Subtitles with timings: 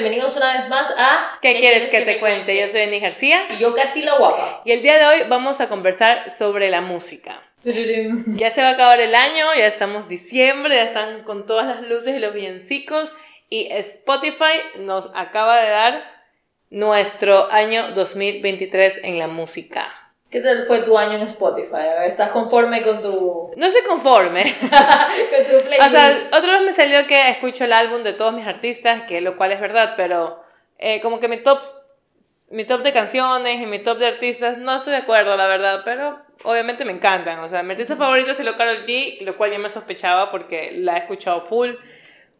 [0.00, 2.56] Bienvenidos una vez más a ¿Qué, quieres que, te cuente?
[2.56, 3.48] Yo soy Eni García.
[3.50, 4.62] Y yo, Katy la Guapa.
[4.64, 7.42] Y el día de hoy vamos a conversar sobre la música.
[7.64, 11.88] Ya se va a acabar el año, ya estamos diciembre, ya están con todas las
[11.88, 13.12] luces y los villancicos.
[13.50, 16.04] Y Spotify nos acaba de dar
[16.70, 19.97] nuestro año 2023 en la música.
[20.30, 22.04] ¿Qué tal fue tu año en Spotify?
[22.06, 23.50] ¿Estás conforme con tu...?
[23.56, 24.42] No soy conforme.
[24.60, 25.86] con tu playlist.
[25.86, 29.22] O sea, otra vez me salió que escucho el álbum de todos mis artistas, que
[29.22, 30.42] lo cual es verdad, pero
[30.76, 31.60] eh, como que mi top,
[32.50, 35.80] mi top de canciones y mi top de artistas, no estoy de acuerdo, la verdad,
[35.82, 37.38] pero obviamente me encantan.
[37.38, 40.72] O sea, mi artista favorito es el Karol G, lo cual ya me sospechaba porque
[40.72, 41.70] la he escuchado full.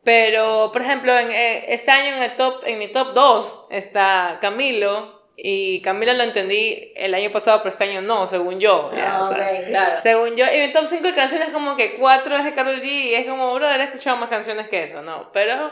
[0.05, 4.37] Pero, por ejemplo, en, eh, este año en, el top, en mi top 2 está
[4.43, 8.91] Camilo, y Camila lo entendí el año pasado, pero este año no, según yo.
[8.93, 9.23] Ah,
[9.65, 9.97] claro.
[9.97, 10.45] Según yo.
[10.53, 12.85] Y mi top 5 de canciones, como que 4 es de Karol G.
[12.85, 15.31] Y es como, bro, he escuchado más canciones que eso, ¿no?
[15.33, 15.71] Pero.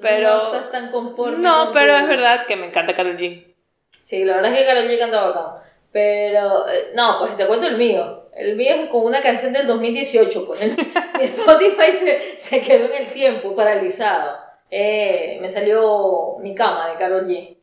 [0.00, 1.38] pero no estás tan conforme.
[1.38, 3.52] No, pero es verdad que me encanta Karol G.
[4.00, 5.62] Sí, la verdad es que Karol G canta bacán.
[5.90, 6.68] Pero.
[6.68, 8.28] Eh, no, pues te cuento el mío.
[8.32, 10.46] El mío es con una canción del 2018.
[10.46, 10.60] Pues
[11.18, 14.36] mi Spotify se, se, quedó en el tiempo, paralizado.
[14.70, 17.57] Eh, me salió Mi Cama de Karol G.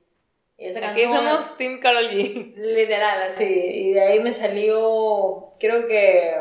[0.58, 2.56] Aquí somos Team Carol G.
[2.56, 3.44] Literal, así.
[3.44, 6.34] Y de ahí me salió, creo que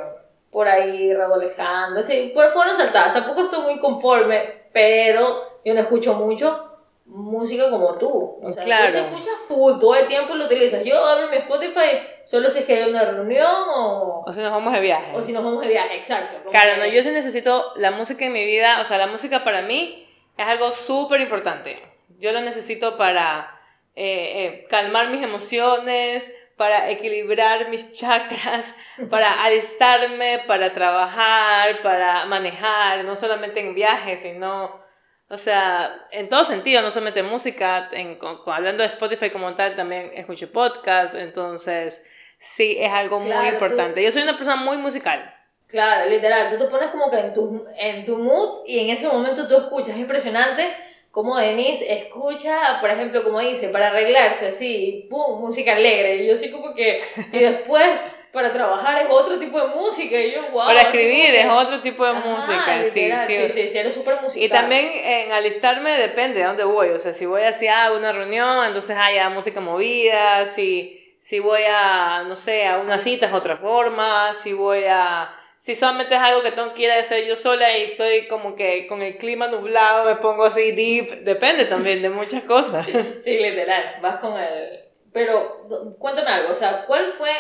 [0.51, 2.01] por ahí revolejando.
[2.01, 3.13] Sí, por fueron saltadas.
[3.13, 6.71] Tampoco estoy muy conforme, pero yo no escucho mucho
[7.07, 8.39] música como tú.
[8.41, 8.93] O sea, claro.
[8.93, 10.85] tú escuchas full, todo el tiempo lo utilizas.
[10.85, 14.25] Yo abro mi Spotify solo si es que hay una reunión o...
[14.27, 15.13] O si nos vamos de viaje.
[15.15, 16.49] O si nos vamos de viaje, exacto.
[16.51, 18.81] Claro, no, yo sí necesito la música en mi vida.
[18.81, 21.83] O sea, la música para mí es algo súper importante.
[22.19, 23.54] Yo lo necesito para
[23.97, 28.75] eh, eh, calmar mis emociones, para equilibrar mis chakras,
[29.11, 34.81] para alistarme, para trabajar, para manejar, no solamente en viajes, sino,
[35.29, 40.13] o sea, en todo sentido, no solamente música, en, hablando de Spotify como tal, también
[40.15, 42.03] escucho podcast, entonces
[42.39, 44.03] sí, es algo muy importante.
[44.03, 45.35] Yo soy una persona muy musical.
[45.67, 49.09] Claro, literal, tú te pones como que en tu, en tu mood y en ese
[49.09, 50.73] momento tú escuchas, es impresionante
[51.15, 56.17] como Denise escucha, por ejemplo, como dice, para arreglarse así, pum, música alegre.
[56.17, 57.03] Y yo sí como que,
[57.33, 57.89] y después
[58.33, 60.21] para trabajar es otro tipo de música.
[60.21, 60.67] Y yo, wow.
[60.67, 64.45] Para escribir es otro tipo de música, sí, sí, sí, sí, sí, eres súper musical.
[64.45, 66.89] Y también en alistarme depende de dónde voy.
[66.89, 70.47] O sea, si voy hacia una reunión, entonces haya música movida.
[70.47, 74.35] Si, si voy a, no sé, a una cita es otra forma.
[74.43, 75.33] Si voy a
[75.65, 79.01] si solamente es algo que tengo que hacer yo sola y estoy como que con
[79.01, 82.87] el clima nublado, me pongo así deep, depende también de muchas cosas.
[83.23, 84.81] Sí, literal, vas con el...
[85.11, 85.67] Pero
[85.99, 87.31] cuéntame algo, o sea, ¿cuál fue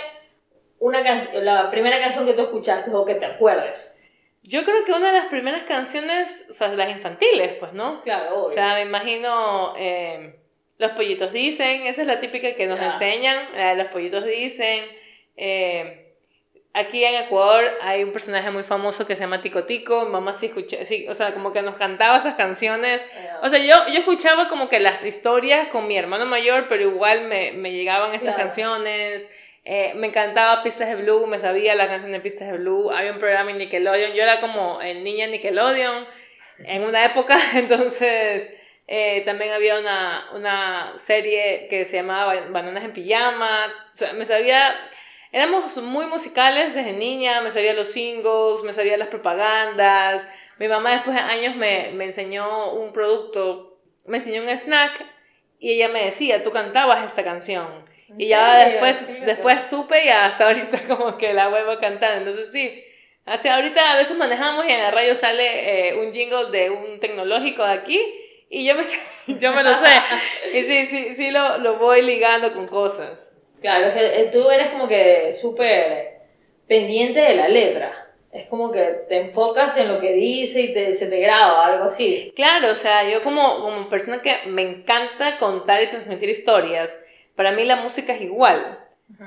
[0.78, 1.02] una
[1.34, 3.94] la primera canción que tú escuchaste o que te acuerdes?
[4.42, 8.00] Yo creo que una de las primeras canciones, o sea, las infantiles, pues, ¿no?
[8.00, 8.44] Claro, obvio.
[8.44, 9.74] O sea, me imagino...
[9.76, 10.40] Eh,
[10.78, 13.36] los pollitos dicen, esa es la típica que nos enseñan,
[13.76, 14.82] los pollitos dicen...
[15.36, 16.00] Eh,
[16.76, 20.06] Aquí en Ecuador hay un personaje muy famoso que se llama Tico Tico.
[20.06, 23.06] Mamá sí escuché, sí, o sea, como que nos cantaba esas canciones.
[23.42, 27.28] O sea, yo, yo escuchaba como que las historias con mi hermano mayor, pero igual
[27.28, 29.30] me, me llegaban estas canciones.
[29.64, 32.90] Eh, me encantaba Pistas de Blue, me sabía la canción de Pistas de Blue.
[32.90, 34.12] Había un programa en Nickelodeon.
[34.12, 36.04] Yo era como el niña Nickelodeon
[36.58, 38.52] en una época, entonces
[38.88, 43.66] eh, también había una, una serie que se llamaba Bananas en Pijama.
[43.92, 44.74] O sea, me sabía
[45.34, 50.24] éramos muy musicales desde niña, me sabía los singles, me sabía las propagandas.
[50.60, 55.04] Mi mamá después de años me, me enseñó un producto, me enseñó un snack
[55.58, 57.66] y ella me decía, tú cantabas esta canción.
[58.16, 62.12] Y ya después, después supe y hasta ahorita como que la vuelvo a cantar.
[62.12, 62.84] Entonces sí,
[63.26, 67.00] hacia ahorita a veces manejamos y en la radio sale eh, un jingle de un
[67.00, 68.00] tecnológico de aquí
[68.50, 68.84] y yo me,
[69.40, 70.00] yo me lo sé.
[70.54, 73.33] y sí, sí, sí lo, lo voy ligando con cosas.
[73.64, 76.20] Claro, es que eh, tú eres como que súper
[76.68, 78.10] pendiente de la letra.
[78.30, 81.84] Es como que te enfocas en lo que dice y te, se te graba, algo
[81.84, 82.30] así.
[82.36, 87.02] Claro, o sea, yo como, como persona que me encanta contar y transmitir historias,
[87.36, 88.80] para mí la música es igual.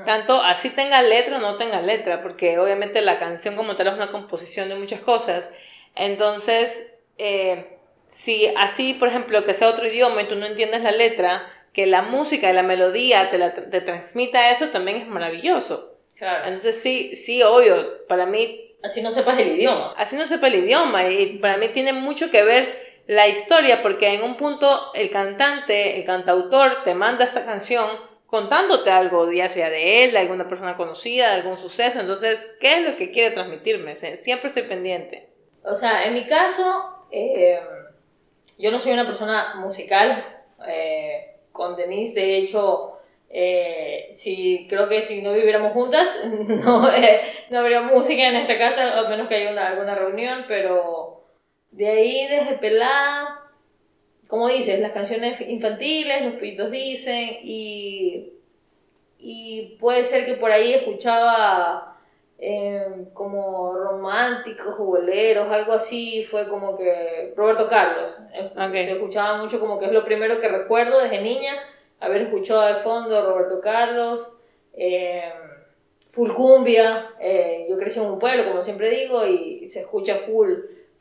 [0.06, 3.94] Tanto así tenga letra o no tenga letra, porque obviamente la canción como tal es
[3.94, 5.52] una composición de muchas cosas.
[5.96, 10.92] Entonces, eh, si así, por ejemplo, que sea otro idioma y tú no entiendes la
[10.92, 16.00] letra, que la música y la melodía te, la, te transmita eso también es maravilloso.
[16.16, 16.46] Claro.
[16.46, 18.76] Entonces sí, sí, obvio, para mí...
[18.82, 19.94] Así no sepas el idioma.
[19.96, 24.12] Así no sepa el idioma y para mí tiene mucho que ver la historia porque
[24.12, 27.88] en un punto el cantante, el cantautor te manda esta canción
[28.26, 32.00] contándote algo, ya sea de él, de alguna persona conocida, de algún suceso.
[32.00, 33.98] Entonces, ¿qué es lo que quiere transmitirme?
[34.18, 35.30] Siempre estoy pendiente.
[35.62, 37.60] O sea, en mi caso, eh,
[38.58, 40.26] yo no soy una persona musical.
[40.68, 42.94] Eh, con Denise, de hecho,
[43.30, 48.58] eh, si, creo que si no viviéramos juntas, no, eh, no habría música en esta
[48.58, 51.26] casa, a menos que haya una, alguna reunión, pero
[51.72, 53.42] de ahí desde pelada,
[54.28, 58.34] como dices, las canciones infantiles, los pitos dicen, y,
[59.20, 61.97] y puede ser que por ahí escuchaba
[62.40, 68.16] Em, como románticos, jugueleros, algo así, fue como que Roberto Carlos.
[68.72, 71.56] Se escuchaba mucho como que es lo primero que recuerdo desde niña,
[72.00, 74.32] haber escuchado al fondo Roberto Carlos,
[74.74, 75.34] eh,
[76.12, 80.54] full cumbia, eh, yo crecí en un pueblo, como siempre digo, y se escucha full,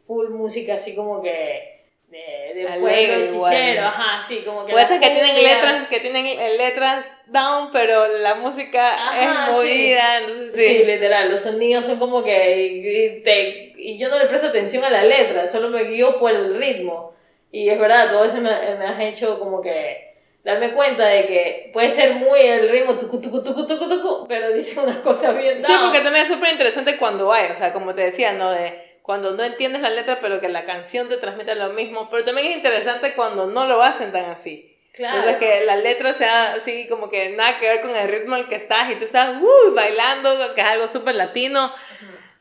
[0.07, 1.76] full música así como que
[2.09, 4.73] de, de pueblo, chichero, ajá, sí, como que...
[4.73, 10.85] Puede ser que tienen letras, que tienen letras down, pero la música es movida, sí.
[10.85, 12.65] literal, los sonidos son como que...
[12.65, 16.31] Y, te, y yo no le presto atención a la letra, solo me guío por
[16.31, 17.15] el ritmo.
[17.51, 20.15] Y es verdad, todo eso me, me has hecho como que
[20.45, 24.53] darme cuenta de que puede ser muy el ritmo tucu, tucu, tucu, tucu, tucu, pero
[24.53, 25.65] dice unas cosas bien down.
[25.65, 28.53] Sí, porque también es súper interesante cuando hay, o sea, como te decía, ¿no?
[28.53, 32.11] De cuando no entiendes la letra, pero que la canción te transmite lo mismo.
[32.11, 34.77] Pero también es interesante cuando no lo hacen tan así.
[34.93, 35.21] Claro.
[35.21, 38.37] O sea, que la letra sea así como que nada que ver con el ritmo
[38.37, 41.73] en que estás y tú estás uh, bailando, que es algo súper latino.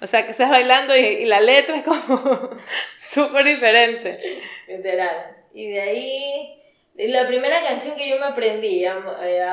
[0.02, 2.50] O sea, que estás bailando y, la letra es como
[2.98, 4.42] súper diferente.
[4.68, 5.38] Literal.
[5.54, 6.64] Y de ahí,
[6.96, 8.96] la primera canción que yo me aprendí, ya,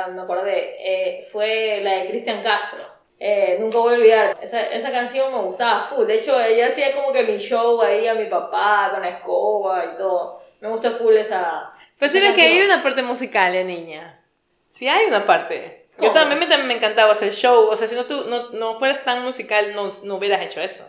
[0.08, 3.01] me acordé, eh, fue la de Cristian Castro.
[3.24, 6.06] Eh, nunca voy a olvidar, esa, esa, canción me gustaba full.
[6.06, 9.84] De hecho, ella hacía como que mi show ahí a mi papá con la escoba
[9.84, 10.42] y todo.
[10.60, 11.72] Me gusta full esa.
[12.00, 14.20] Pero ves que hay una parte musical, ¿eh, niña?
[14.68, 15.86] Sí, hay una parte.
[16.00, 17.68] Yo también me, me, encantaba hacer show.
[17.68, 20.84] O sea, si no, tú no, no fueras tan musical, no, no hubieras hecho eso.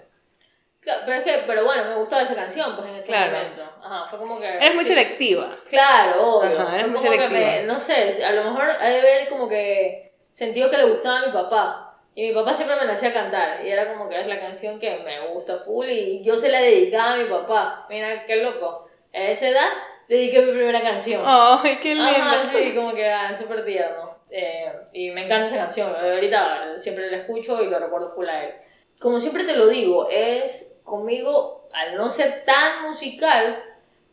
[0.79, 3.61] Claro, pero es que, pero bueno, me gustaba esa canción, pues en ese momento.
[3.79, 4.57] Ajá, fue como que.
[4.57, 5.59] Es muy selectiva.
[5.69, 6.59] Claro, obvio.
[6.59, 7.61] Ajá, es muy selectiva.
[7.67, 11.25] no sé, a lo mejor ha de ver como que sentido que le gustaba a
[11.27, 11.92] mi papá.
[12.15, 14.79] Y mi papá siempre me la hacía cantar y era como que es la canción
[14.79, 17.87] que me gusta full y yo se la dedicaba a mi papá.
[17.89, 18.87] Mira qué loco.
[19.13, 19.69] A esa edad
[20.07, 21.23] dediqué mi primera canción.
[21.25, 22.11] ¡Ay, qué lindo!
[22.11, 24.15] Ajá, sí, como que ah, súper tierno.
[24.29, 25.95] Eh, y me encanta esa canción.
[25.95, 28.53] Ahorita siempre la escucho y lo recuerdo full a él.
[28.99, 33.57] Como siempre te lo digo, es conmigo, al no ser tan musical,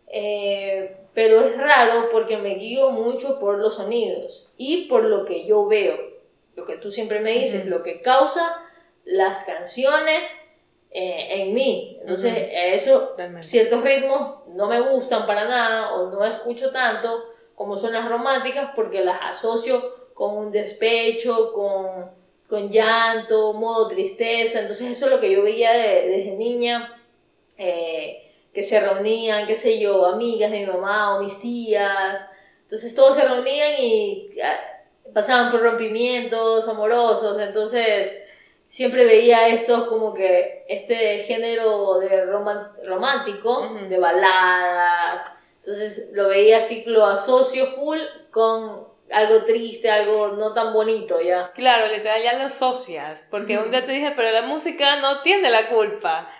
[0.06, 5.44] eh, pero es raro porque me guío mucho por los sonidos y por lo que
[5.44, 6.09] yo veo
[6.60, 8.58] lo que tú siempre me dices, lo que causa
[9.04, 10.30] las canciones
[10.90, 11.98] eh, en mí.
[12.00, 17.24] Entonces, eso, ciertos ritmos no me gustan para nada o no escucho tanto
[17.54, 22.10] como son las románticas porque las asocio con un despecho, con,
[22.46, 24.60] con llanto, modo tristeza.
[24.60, 26.96] Entonces, eso es lo que yo veía desde niña.
[27.56, 32.20] Eh, que se reunían, qué sé yo, amigas de mi mamá o mis tías.
[32.62, 34.79] Entonces todos se reunían y ah,
[35.12, 38.16] pasaban por rompimientos amorosos, entonces
[38.68, 42.26] siempre veía esto como que este género de
[42.84, 45.22] romántico, de baladas,
[45.64, 47.98] entonces lo veía así, lo asocio full
[48.30, 51.50] con algo triste, algo no tan bonito ya.
[51.52, 55.50] Claro, literal ya lo asocias, porque un día te dije, pero la música no tiene
[55.50, 56.30] la culpa.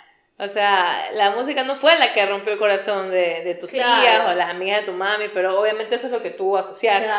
[0.41, 4.27] O sea, la música no fue la que rompió el corazón de, de tus tías
[4.27, 7.13] o las amigas de tu mami, pero obviamente eso es lo que tú asociaste.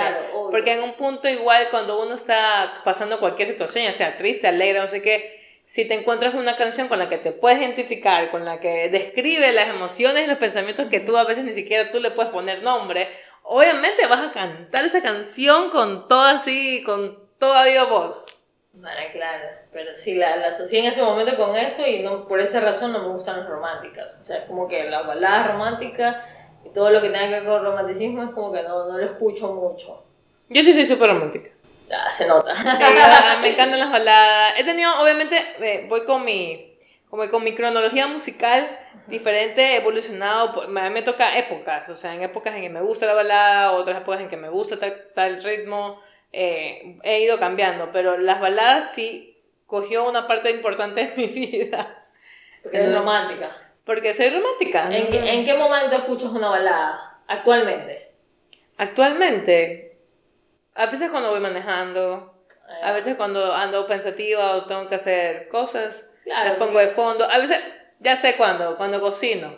[0.49, 4.79] porque en un punto igual cuando uno está pasando cualquier situación, ya sea triste, alegre,
[4.79, 8.43] no sé qué, si te encuentras una canción con la que te puedes identificar, con
[8.43, 11.99] la que describe las emociones y los pensamientos que tú a veces ni siquiera tú
[11.99, 13.07] le puedes poner nombre,
[13.43, 18.25] obviamente vas a cantar esa canción con toda así, con toda viva voz.
[19.11, 19.49] Claro.
[19.71, 22.93] Pero sí, la, la asocié en ese momento con eso y no, por esa razón
[22.93, 24.15] no me gustan las románticas.
[24.19, 26.17] O sea, es como que las baladas románticas
[26.65, 29.03] y todo lo que tenga que ver con romanticismo es como que no, no lo
[29.03, 30.05] escucho mucho.
[30.49, 31.49] Yo sí soy súper romántica.
[31.89, 32.55] Ya, se nota.
[32.55, 32.63] Sí,
[33.41, 34.53] me encantan las baladas.
[34.57, 36.77] He tenido, obviamente, eh, voy con mi,
[37.09, 38.69] como con mi cronología musical
[39.07, 40.61] diferente, evolucionado.
[40.61, 43.73] A mí me toca épocas, o sea, en épocas en que me gusta la balada,
[43.73, 45.99] otras épocas en que me gusta tal, tal ritmo
[46.33, 52.05] eh, he ido cambiando, pero las baladas sí cogió una parte importante de mi vida.
[52.63, 53.57] Porque eres romántica.
[53.85, 54.87] Porque soy romántica.
[54.91, 58.11] ¿En qué, momento escuchas una balada actualmente?
[58.77, 59.97] Actualmente,
[60.75, 62.43] a veces cuando voy manejando,
[62.81, 62.91] a ah.
[62.93, 67.29] veces cuando ando pensativa o tengo que hacer cosas, las pongo de fondo.
[67.29, 67.59] A veces,
[67.99, 69.55] ya sé cuándo, cuando cocino.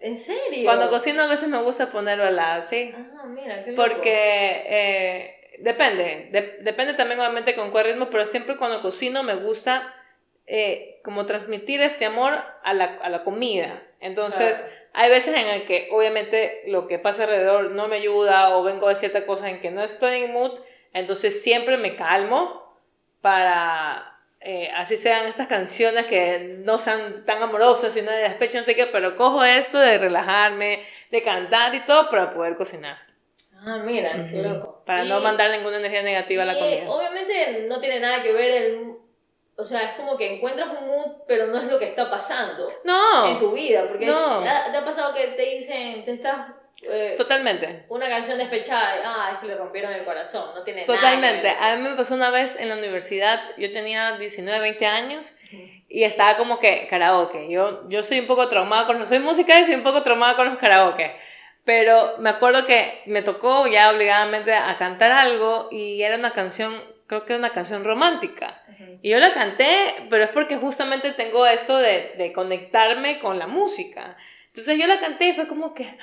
[0.00, 0.64] ¿En serio?
[0.64, 2.92] Cuando cocino a veces me gusta poner baladas, sí.
[2.96, 8.82] Ah, mira, qué Porque eh, depende, depende también obviamente con cuál ritmo, pero siempre cuando
[8.82, 9.94] cocino me gusta
[10.46, 13.82] eh, como transmitir este amor a la, a la comida.
[14.00, 14.62] Entonces,
[14.92, 18.88] hay veces en el que obviamente lo que pasa alrededor no me ayuda o vengo
[18.88, 20.58] de cierta cosa en que no estoy en mood,
[20.92, 22.76] entonces siempre me calmo
[23.20, 28.56] para eh, así sean estas canciones que no sean tan amorosas y no de despecho,
[28.58, 33.09] no sé qué, pero cojo esto de relajarme, de cantar y todo para poder cocinar.
[33.64, 34.82] Ah, mira, qué loco.
[34.86, 36.90] Para no mandar ninguna energía negativa a la comida.
[36.90, 38.96] Obviamente no tiene nada que ver el...
[39.56, 42.72] O sea, es como que encuentras un mood, pero no es lo que está pasando
[42.82, 43.84] no, en tu vida.
[43.86, 44.42] Porque no.
[44.42, 46.46] ¿te ha pasado que te dicen, te estás
[46.82, 47.84] eh, Totalmente.
[47.88, 51.52] Una canción despechada, ah, es que le rompieron el corazón, no tiene Totalmente.
[51.52, 55.34] Nada a mí me pasó una vez en la universidad, yo tenía 19, 20 años
[55.88, 57.50] y estaba como que karaoke.
[57.50, 60.36] Yo, yo soy un poco traumada con los, soy música y soy un poco traumada
[60.36, 61.14] con los karaoke.
[61.64, 66.82] Pero me acuerdo que me tocó ya obligadamente a cantar algo y era una canción,
[67.06, 68.62] creo que era una canción romántica.
[69.02, 73.46] Y yo la canté, pero es porque justamente tengo esto de, de conectarme con la
[73.46, 74.16] música.
[74.48, 75.96] Entonces yo la canté y fue como que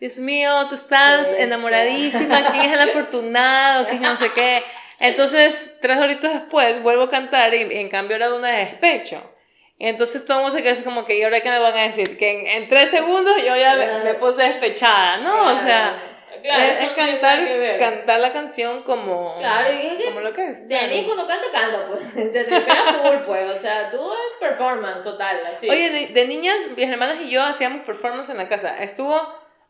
[0.00, 4.64] Dios mío, tú estás enamoradísima, quién es el afortunado, quién no sé qué.
[4.98, 9.34] Entonces, tres horitas después, vuelvo a cantar y, en cambio era de una de despecho.
[9.80, 11.84] Y entonces todo el mundo se queda como que, ¿y ahora qué me van a
[11.84, 12.18] decir?
[12.18, 15.54] Que en, tres segundos yo ya me, puse despechada, ¿no?
[15.54, 15.96] O sea,
[16.44, 19.70] es, cantar, cantar la canción como, claro,
[20.04, 20.68] como lo que es.
[20.68, 22.14] De ahí cuando canta, canta, pues.
[22.32, 23.56] Desde que full, pues.
[23.56, 25.68] O sea, tú es performance total, así.
[25.68, 28.82] Oye, de, de niñas, mis hermanas y yo hacíamos performance en la casa.
[28.84, 29.18] Estuvo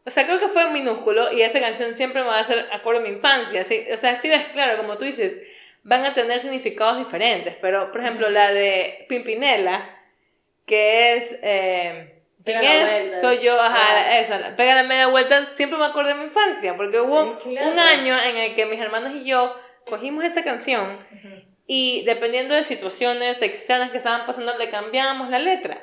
[0.04, 3.00] o sea, creo que fue minúsculo y esa canción siempre me va a hacer acuerdo
[3.00, 3.62] a mi infancia.
[3.62, 5.40] o sea, sí ves, claro, como tú dices,
[5.82, 7.54] van a tener significados diferentes.
[7.60, 9.99] Pero, por ejemplo, la de Pimpinela,
[10.70, 11.36] que es...
[11.42, 13.20] Eh, ¿Quién es?
[13.20, 14.56] Soy yo, ajá, esa.
[14.56, 18.36] Pega la media vuelta, siempre me acuerdo de mi infancia, porque hubo un año en
[18.36, 19.54] el que mis hermanos y yo
[19.86, 20.98] cogimos esta canción
[21.66, 25.82] y dependiendo de situaciones externas que estaban pasando, le cambiamos la letra.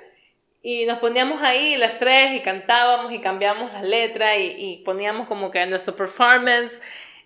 [0.63, 5.27] Y nos poníamos ahí las tres y cantábamos y cambiábamos las letras y, y poníamos
[5.27, 6.82] como que nuestro performance.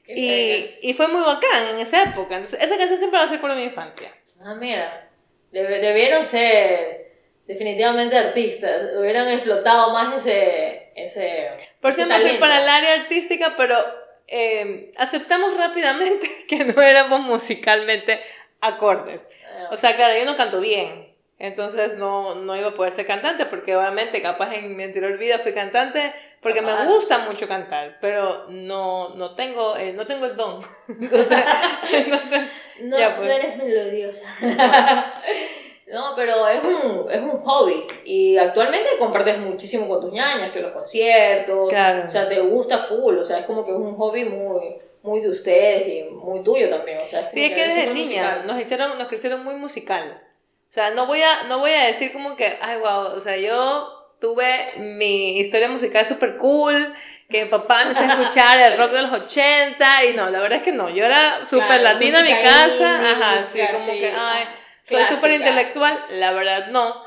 [0.07, 2.35] Y, y, fue muy bacán en esa época.
[2.35, 4.11] Entonces, esa canción siempre va a ser por mi infancia.
[4.43, 5.09] Ah, mira.
[5.51, 7.10] debieron ser
[7.47, 8.91] definitivamente artistas.
[8.97, 10.91] Hubieran explotado más ese.
[10.95, 11.49] ese
[11.81, 13.77] por me fui para el área artística, pero
[14.27, 18.21] eh, aceptamos rápidamente que no éramos musicalmente
[18.59, 19.27] acordes.
[19.57, 19.69] Ah.
[19.71, 23.47] O sea, claro, yo no canto bien entonces no, no iba a poder ser cantante
[23.47, 28.45] porque obviamente capaz en mi anterior vida fui cantante porque me gusta mucho cantar, pero
[28.49, 30.61] no, no, tengo, eh, no tengo el don.
[30.87, 32.47] entonces,
[32.81, 33.17] no, pues.
[33.17, 35.13] no eres melodiosa.
[35.91, 37.85] No, pero es un, es un hobby.
[38.05, 42.05] Y actualmente compartes muchísimo con tus ñañas, que los conciertos, claro.
[42.07, 45.21] o sea, te gusta full, o sea, es como que es un hobby muy muy
[45.21, 48.97] de ustedes y muy tuyo también, o sea, sí, es que desde niña nos hicieron,
[48.97, 50.21] nos crecieron muy musical.
[50.69, 53.35] O sea, no voy a, no voy a decir como que, ay, wow, o sea,
[53.35, 53.89] yo
[54.21, 56.75] tuve mi historia musical súper cool,
[57.29, 60.59] que mi papá me hizo escuchar el rock de los 80, y no, la verdad
[60.59, 64.43] es que no, yo era súper latina en mi casa, ajá, así como que, ay,
[64.91, 67.03] soy súper intelectual, la verdad no.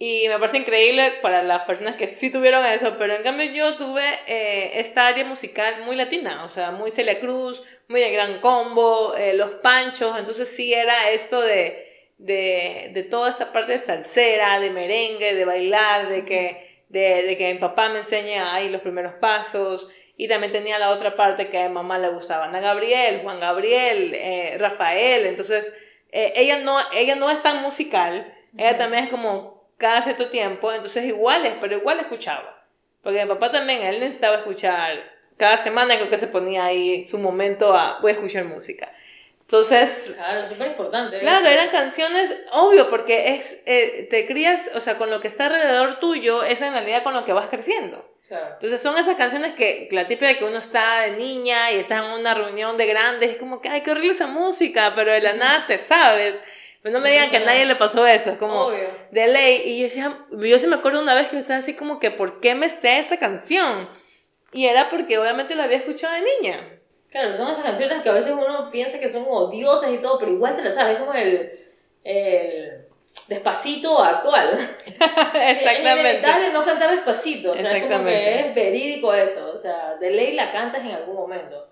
[0.00, 3.74] Y me parece increíble para las personas que sí tuvieron eso, pero en cambio yo
[3.76, 8.40] tuve eh, esta área musical muy latina, o sea, muy Celia Cruz, muy de Gran
[8.40, 13.78] Combo, eh, Los Panchos, entonces sí era esto de de, de toda esta parte de
[13.78, 18.68] salsera, de merengue, de bailar, de que, de, de que mi papá me enseña ahí
[18.68, 19.90] los primeros pasos.
[20.16, 23.38] Y también tenía la otra parte que a mi mamá le gustaba, Ana Gabriel, Juan
[23.38, 25.26] Gabriel, eh, Rafael.
[25.26, 25.72] Entonces,
[26.10, 30.72] eh, ella, no, ella no es tan musical, ella también es como cada cierto tiempo,
[30.72, 32.64] entonces iguales, pero igual escuchaba.
[33.02, 34.98] Porque mi papá también, él necesitaba escuchar,
[35.36, 38.92] cada semana creo que se ponía ahí su momento a, voy a escuchar música.
[39.40, 40.14] Entonces...
[40.16, 41.16] Claro, súper importante.
[41.16, 41.20] ¿eh?
[41.20, 45.46] Claro, eran canciones, obvio, porque es, eh, te crías, o sea, con lo que está
[45.46, 48.04] alrededor tuyo, es en realidad con lo que vas creciendo.
[48.28, 48.54] Claro.
[48.54, 51.96] Entonces son esas canciones que, la típica de que uno está de niña y está
[51.96, 55.22] en una reunión de grandes, es como que, ay, qué horrible esa música, pero de
[55.22, 56.40] la nada te sabes.
[56.82, 58.86] Pero no me digan que a nadie le pasó eso, como Obvio.
[59.10, 59.62] de ley.
[59.64, 62.10] Y yo decía, yo sí me acuerdo una vez que me estaba así como que,
[62.10, 63.88] ¿por qué me sé esta canción?
[64.52, 66.78] Y era porque obviamente la había escuchado de niña.
[67.10, 70.30] Claro, son esas canciones que a veces uno piensa que son odiosas y todo, pero
[70.30, 71.50] igual te las sabes, como el,
[72.04, 72.87] el
[73.28, 74.58] despacito actual.
[74.86, 76.46] Exactamente.
[76.46, 80.10] Es no cantar despacito, o sea, es como que es verídico eso, o sea, de
[80.10, 81.66] ley la cantas en algún momento.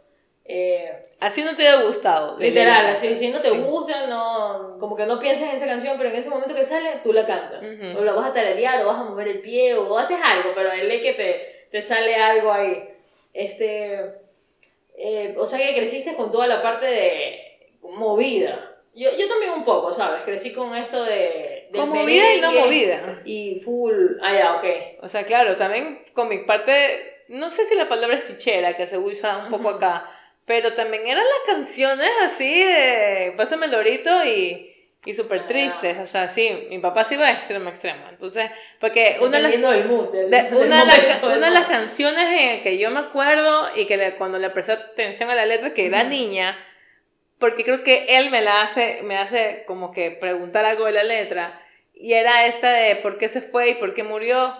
[0.49, 2.39] Eh, así no te ha gustado.
[2.39, 6.11] Literal, así, si no te gusta, no, como que no piensas en esa canción, pero
[6.11, 7.65] en ese momento que sale, tú la cantas.
[7.99, 10.71] O la vas a tararear, o vas a mover el pie, o haces algo, pero
[10.71, 12.91] de ley que te, te sale algo ahí.
[13.35, 14.27] Este
[14.97, 17.41] eh, o sea que creciste con toda la parte de
[17.83, 18.76] movida.
[18.97, 20.23] Yo, yo también un poco, ¿sabes?
[20.25, 21.85] Crecí con esto de, de...
[21.85, 23.21] movida y no movida.
[23.27, 23.93] Y full...
[24.23, 24.65] Ah, ya, ok.
[25.03, 28.87] O sea, claro, también con mi parte, no sé si la palabra es chichera, que
[28.87, 29.77] se usa un poco Ujú.
[29.77, 30.11] acá,
[30.47, 34.73] pero también eran las canciones así de Pásame el lorito y,
[35.05, 35.47] y súper Ah.
[35.47, 35.99] tristes.
[35.99, 38.09] O sea, sí, mi papá sí iba de extremo a extremo.
[38.09, 38.51] Entonces,
[38.81, 40.11] porque una de las, del mood.
[40.11, 43.99] Del, de- una, del una de las canciones en que yo me acuerdo y que
[43.99, 46.57] le- cuando le presté atención a la letra, que era niña,
[47.39, 51.05] porque creo que él me la hace, me hace como que preguntar algo de la
[51.05, 51.63] letra,
[51.93, 54.55] y era esta de por qué se fue y por qué murió.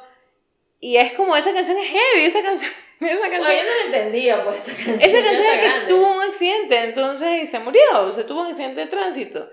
[0.81, 4.45] Y es como esa canción es heavy, esa canción, esa canción, yo no la entendía,
[4.45, 5.01] pues, esa canción.
[5.01, 5.87] esa canción es que grande.
[5.87, 9.51] tuvo un accidente, entonces, y se murió, o sea, tuvo un accidente de tránsito.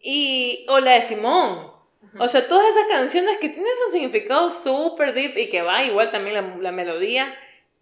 [0.00, 1.72] Y, o la de Simón,
[2.18, 6.10] o sea, todas esas canciones que tienen su significado súper deep y que va igual
[6.10, 7.34] también la, la melodía.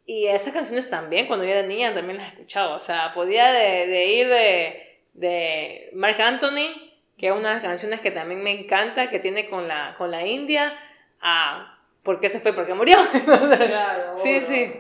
[0.05, 2.75] Y esas canciones también, cuando yo era niña, también las escuchaba.
[2.75, 7.63] O sea, podía de, de ir de, de Mark Anthony, que es una de las
[7.63, 10.77] canciones que también me encanta, que tiene con la, con la India,
[11.21, 12.53] a ¿Por qué se fue?
[12.53, 12.97] ¿Por qué murió?
[13.23, 14.17] Claro.
[14.17, 14.73] sí, sí.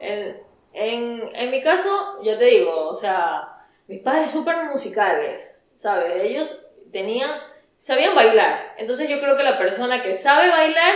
[0.00, 0.36] En,
[0.72, 3.48] en, en mi caso, ya te digo, o sea,
[3.86, 6.14] mis padres súper musicales, ¿sabes?
[6.22, 7.30] Ellos tenían,
[7.76, 8.74] sabían bailar.
[8.76, 10.94] Entonces yo creo que la persona que sabe bailar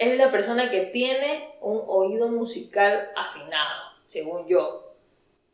[0.00, 4.94] es la persona que tiene un oído musical afinado, según yo.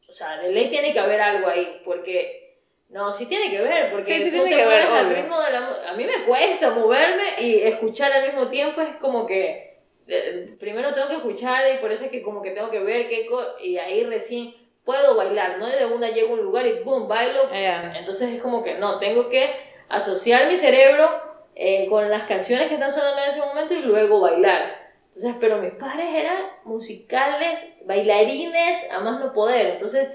[0.09, 2.55] O sea, de ley tiene que haber algo ahí, porque...
[2.89, 5.07] No, sí tiene que ver, porque Sí, sí tú tiene te que ver, mueves al
[5.07, 5.17] obvio.
[5.17, 5.91] ritmo de la...
[5.91, 9.79] A mí me cuesta moverme y escuchar al mismo tiempo es como que...
[10.07, 13.09] eh, Primero tengo que escuchar y por eso es que como que tengo que ver
[13.09, 13.27] qué...
[13.61, 15.69] Y ahí recién puedo bailar, ¿no?
[15.69, 17.09] Y de una llego a un lugar y ¡boom!
[17.09, 17.51] Bailo.
[17.51, 17.93] Ya.
[17.99, 19.51] Entonces es como que no, tengo que
[19.89, 21.26] asociar mi cerebro
[21.59, 24.87] eh, con las canciones que están sonando en ese momento y luego bailar.
[25.07, 29.69] Entonces, pero mis padres eran musicales, bailarines, a más no poder.
[29.69, 30.11] Entonces,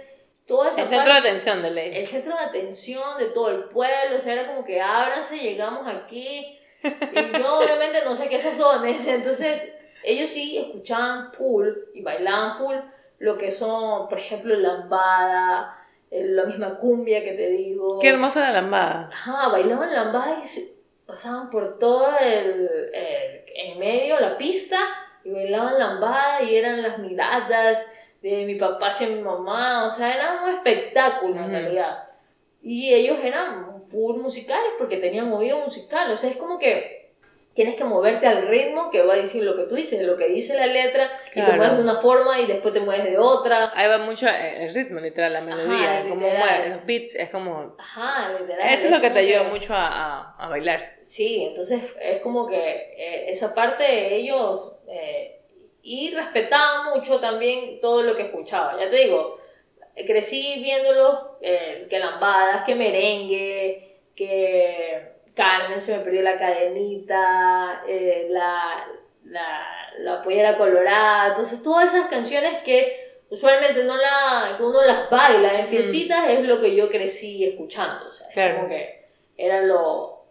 [0.46, 1.96] toda esa El centro de atención de ley.
[1.96, 5.88] el centro de atención de todo el pueblo, o sea, era como que ábranse, llegamos
[5.88, 6.58] aquí.
[6.84, 12.58] Y yo obviamente no sé qué esos dones, entonces ellos sí escuchaban full y bailaban
[12.58, 12.76] full
[13.20, 15.78] lo que son, por ejemplo, lambada,
[16.10, 18.00] eh, la misma cumbia que te digo.
[18.00, 19.10] Qué hermosa la lambada.
[19.14, 20.48] Ajá, bailaban lambada y
[21.12, 24.78] pasaban por todo el, el- en medio, la pista,
[25.24, 30.14] y bailaban lambada y eran las miradas de mi papá hacia mi mamá, o sea,
[30.16, 32.08] era un espectáculo en realidad.
[32.64, 37.01] Y ellos eran full musicales porque tenían oído musical, o sea, es como que
[37.54, 40.30] tienes que moverte al ritmo que va a decir lo que tú dices, lo que
[40.30, 43.72] dice la letra, y te mueves de una forma y después te mueves de otra.
[43.76, 46.38] Ahí va mucho el ritmo, literal, la melodía, como literal.
[46.38, 47.76] mueve, los beats, es como...
[47.78, 48.74] Ajá, literal.
[48.74, 50.96] Eso es lo que te como ayuda mucho a, a, bailar.
[51.02, 55.42] Sí, entonces es como que eh, esa parte ellos eh,
[55.82, 58.80] y respetaban mucho también todo lo que escuchaba.
[58.80, 59.40] Ya te digo,
[59.96, 68.28] crecí viéndolo, eh, que lambadas, que merengue, que Carmen se me perdió la cadenita, eh,
[68.30, 68.86] la,
[69.26, 69.60] la,
[70.00, 75.60] la pollera colorada, entonces todas esas canciones que usualmente no la, que uno las baila
[75.60, 78.56] en fiestitas es lo que yo crecí escuchando, o sea, Claro.
[78.58, 79.06] como que
[79.38, 80.26] era lo,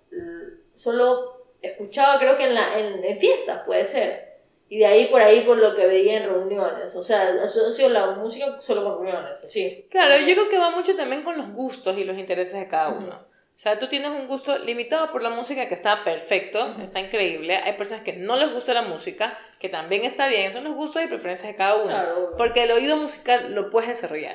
[0.74, 4.28] solo escuchaba creo que en, la, en, en fiestas puede ser,
[4.68, 8.08] y de ahí por ahí por lo que veía en reuniones, o sea, asocio la
[8.12, 9.86] música solo con reuniones, sí.
[9.90, 12.90] Claro, yo creo que va mucho también con los gustos y los intereses de cada
[12.90, 13.29] uno.
[13.61, 16.81] O sea, tú tienes un gusto limitado por la música que está perfecto, Ujú.
[16.81, 17.57] está increíble.
[17.59, 20.51] Hay personas que no les gusta la música, que también está bien.
[20.51, 21.88] Son los gustos y preferencias de cada uno.
[21.88, 22.35] Claro.
[22.38, 24.35] Porque el oído musical lo puedes desarrollar.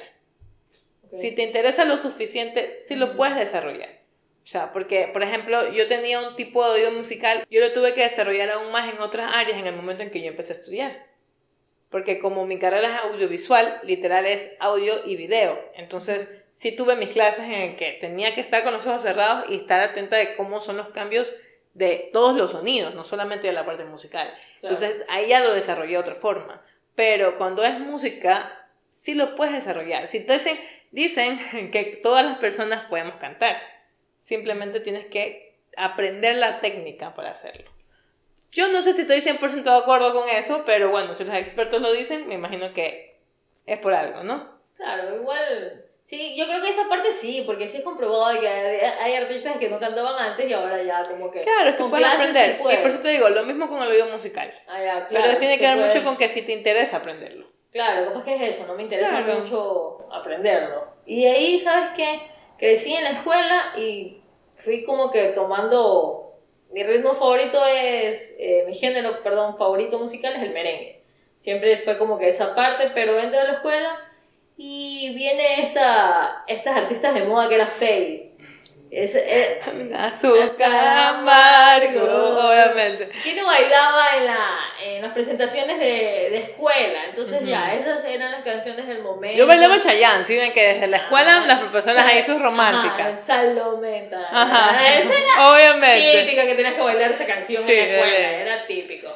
[1.05, 1.13] Ok.
[1.13, 3.17] Si te interesa lo suficiente, sí lo Ujú.
[3.17, 3.89] puedes desarrollar.
[4.43, 7.95] O sea, porque, por ejemplo, yo tenía un tipo de oído musical, yo lo tuve
[7.95, 10.57] que desarrollar aún más en otras áreas en el momento en que yo empecé a
[10.57, 11.03] estudiar.
[11.89, 15.59] Porque como mi carrera es audiovisual, literal es audio y video.
[15.75, 19.49] Entonces, sí tuve mis clases en el que tenía que estar con los ojos cerrados
[19.49, 21.31] y estar atenta de cómo son los cambios
[21.73, 24.27] de todos los sonidos, no solamente de la parte musical.
[24.59, 24.75] Claro.
[24.75, 26.61] Entonces, ahí ya lo desarrollé de otra forma.
[26.95, 30.07] Pero cuando es música, sí lo puedes desarrollar.
[30.07, 30.59] Si te dicen,
[30.91, 31.39] dicen
[31.71, 33.61] que todas las personas podemos cantar.
[34.21, 37.74] Simplemente tienes que aprender la técnica para hacerlo.
[38.55, 41.81] Yo no sé si estoy 100% de acuerdo con eso, pero bueno, si los expertos
[41.81, 43.19] lo dicen, me imagino que
[43.65, 44.49] es por algo, ¿no?
[44.77, 45.85] Claro, igual.
[46.05, 49.57] Sí, yo creo que esa parte sí, porque sí es comprobado de que hay, artistas
[49.57, 51.41] que no cantaban antes y ahora ya como que.
[51.41, 52.55] Claro, es que clases aprender.
[52.57, 52.81] y pueden.
[52.81, 54.53] por eso te digo, lo mismo con el oído musical.
[54.67, 55.89] Ah, ya, pero claro, tiene se que ver puede.
[55.89, 57.47] mucho con que si te interesa aprenderlo.
[57.71, 59.39] Claro, capaz que es eso, no me interesa Claro.
[59.41, 60.85] mucho aprenderlo.
[61.05, 62.21] Y de ahí, ¿sabes qué?
[62.57, 64.21] Crecí en la escuela y
[64.53, 66.24] fui como que tomando.
[66.75, 68.35] Mi ritmo favorito es.
[68.37, 71.03] eh, mi género, perdón, favorito musical es el merengue.
[71.39, 73.97] Siempre fue como que esa parte, pero entro a la escuela
[74.57, 78.24] y viene esta, estas artistas de moda que era Faye.
[78.91, 79.57] Es, es,
[79.95, 83.09] azúcar amargo, obviamente.
[83.23, 87.05] ¿Quién no bailaba en, la, en las presentaciones de, de escuela?
[87.09, 89.37] Entonces ya, esas eran las canciones del momento.
[89.37, 90.37] Yo bailaba Chayanne, ¿sí?
[90.37, 93.19] Ven que desde la escuela las profesoras ahí sus románticas.
[93.19, 94.27] Salomenta.
[94.31, 94.97] Ajá.
[94.97, 96.21] Esa era obviamente.
[96.21, 99.09] típica que tenías que bailar esa canción en la escuela, era típico.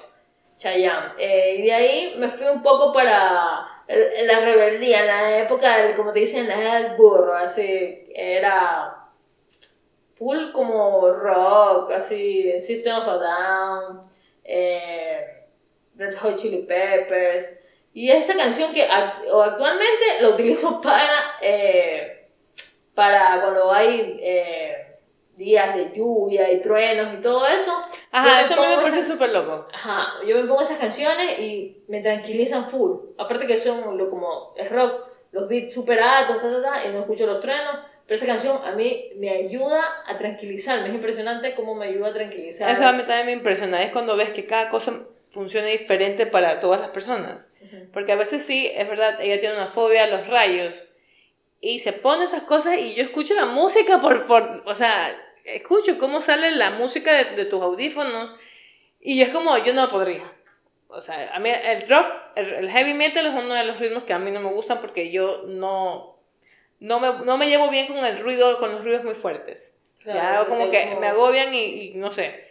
[0.58, 1.14] Chayanne.
[1.18, 6.12] Eh, y de ahí me fui un poco para la rebeldía, en la época, como
[6.14, 8.99] te dicen, la del burro, así, era
[10.20, 14.12] full como rock, así, System of a Down,
[14.44, 15.48] eh,
[15.96, 17.56] Red Hot Chili Peppers,
[17.94, 22.28] y esa canción que actualmente la utilizo para, eh,
[22.94, 24.20] para cuando hay
[25.40, 27.72] días de lluvia y truenos y todo eso.
[28.12, 29.68] Ajá, eso me, me parece súper loco.
[29.74, 32.98] Ajá, yo me pongo esas canciones y me tranquilizan full.
[33.18, 36.92] Aparte que son lo, como es rock, los beats super altos, ta, ta, ta, y
[36.92, 37.78] no escucho los truenos.
[38.10, 40.88] Pero esa canción a mí me ayuda a tranquilizarme.
[40.88, 42.72] Es impresionante cómo me ayuda a tranquilizar.
[42.72, 43.84] Eso a mí también me impresiona.
[43.84, 47.52] Es cuando ves que cada cosa funciona diferente para todas las personas.
[47.94, 50.84] Porque a veces sí, es verdad, ella tiene una fobia a los rayos.
[51.62, 56.00] Y se pone esas cosas y yo escucho la música por, por o sea, escucho
[56.00, 58.36] cómo sale la música de, tus audífonos
[59.00, 60.34] y es como, yo no podría.
[60.88, 64.14] O sea, a mí el rock, el, heavy metal es uno de los ritmos que
[64.14, 66.09] a mí no me gustan porque yo no,
[66.80, 69.78] no, me, no me llevo bien con el ruido, con los ruidos muy fuertes.
[70.06, 72.50] ya, como que me agobian y no sé.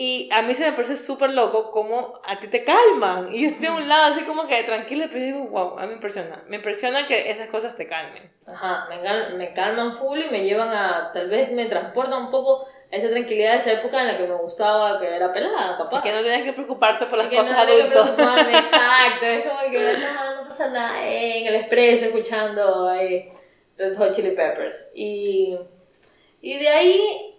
[0.00, 3.34] Y a mí se me parece súper loco como a ti te calman.
[3.34, 5.88] Y yo estoy a un lado así como que tranquila, pero digo, wow, a mí
[5.88, 6.44] me impresiona.
[6.46, 8.30] Me impresiona que esas cosas te calmen.
[8.46, 12.68] Ajá, me, me calman full y me llevan a, tal vez me transportan un poco
[12.90, 16.02] esa tranquilidad de esa época en la que me gustaba, que era pelada, capaz.
[16.02, 18.10] que no tienes que preocuparte por las cosas no adultas.
[18.48, 19.26] exacto.
[19.26, 23.30] Es como que no, no pasa nada en el expreso escuchando ahí
[23.76, 24.88] Red Hot Chili Peppers.
[24.94, 25.58] Y,
[26.40, 27.38] y de ahí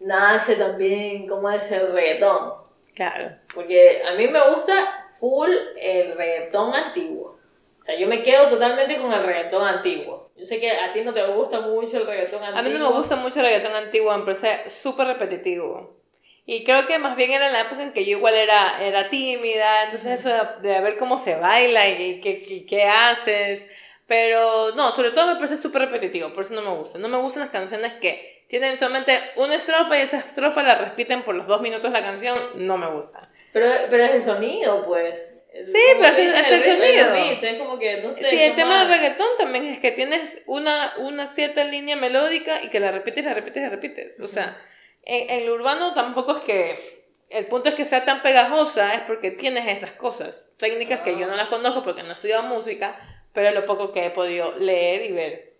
[0.00, 2.54] nace también como es el reggaetón.
[2.94, 3.36] Claro.
[3.54, 7.38] Porque a mí me gusta full el reggaetón antiguo.
[7.78, 10.29] O sea, yo me quedo totalmente con el reggaetón antiguo.
[10.40, 12.58] Yo sé que a ti no te gusta mucho el reggaetón antiguo.
[12.58, 16.00] A mí no me gusta mucho el reggaetón antiguo, me parece súper repetitivo.
[16.46, 19.84] Y creo que más bien era la época en que yo igual era, era tímida,
[19.84, 20.30] entonces eso
[20.62, 23.66] de, ver cómo se baila y qué, qué haces.
[24.06, 26.98] Pero no, sobre todo me parece súper repetitivo, por eso no me gusta.
[26.98, 31.22] No me gustan las canciones que tienen solamente una estrofa y esa estrofa la repiten
[31.22, 33.30] por los dos minutos la canción, no me gusta.
[33.52, 35.36] Pero, pero es el sonido, pues.
[35.52, 37.14] Sí, pero es, el, sonido.
[37.14, 38.24] es como que, no sé.
[38.24, 42.68] Sí, el tema del reggaetón también es que tienes una, una cierta línea melódica y
[42.68, 44.20] que la repites, la repites, la repites.
[44.20, 44.56] O sea,
[45.02, 47.00] en, en, lo urbano tampoco es que.
[47.28, 50.52] El punto es que sea tan pegajosa, es porque tienes esas cosas.
[50.56, 53.00] Técnicas que yo no las conozco porque no he estudiado música,
[53.32, 55.54] pero lo poco que he podido leer y ver.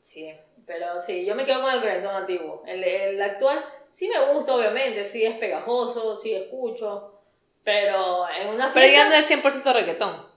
[0.00, 0.34] Sí.
[0.66, 2.62] Pero sí, yo me quedo con el reggaetón antiguo.
[2.66, 7.11] El, el actual sí me gusta, obviamente, sí es pegajoso, sí escucho,
[7.64, 8.74] pero en una fiesta...
[8.74, 10.32] Pero ya no es 100% reggaetón.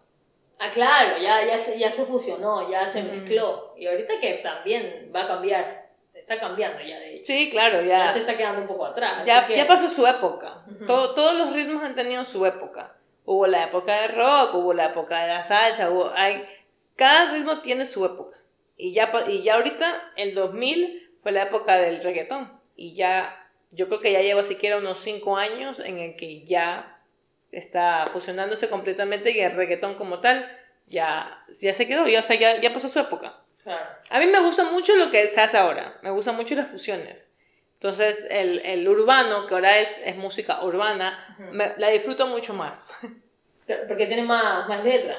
[0.60, 3.74] Ah, claro, ya, ya, se, ya se fusionó, ya se mezcló.
[3.78, 7.26] Y ahorita que también va a cambiar, está cambiando ya de hecho.
[7.26, 8.06] Sí, claro, ya.
[8.06, 9.26] Ya se está quedando un poco atrás.
[9.26, 10.64] Ya, ya pasó su época.
[10.88, 12.96] todos los ritmos han tenido su época.
[13.26, 16.48] Hubo la época de rock, hubo la época de la salsa, hubo, hay,
[16.96, 18.38] cada ritmo tiene su época.
[18.78, 22.62] Y ya, y ya ahorita, el 2000, fue la época del reggaetón.
[22.76, 26.94] Y ya, yo creo que ya lleva siquiera unos 5 años en el que ya
[27.58, 30.50] está fusionándose completamente y el reggaetón como tal
[30.88, 33.41] ya, ya se quedó, ya, o sea, ya, ya pasó su época.
[34.10, 37.32] A mí me gusta mucho lo que se hace ahora, me gustan mucho las fusiones.
[37.74, 41.38] Entonces, el, el urbano, que ahora es, es música urbana,
[41.78, 42.91] la disfruto mucho más.
[43.88, 45.15] Porque tiene más, más letra.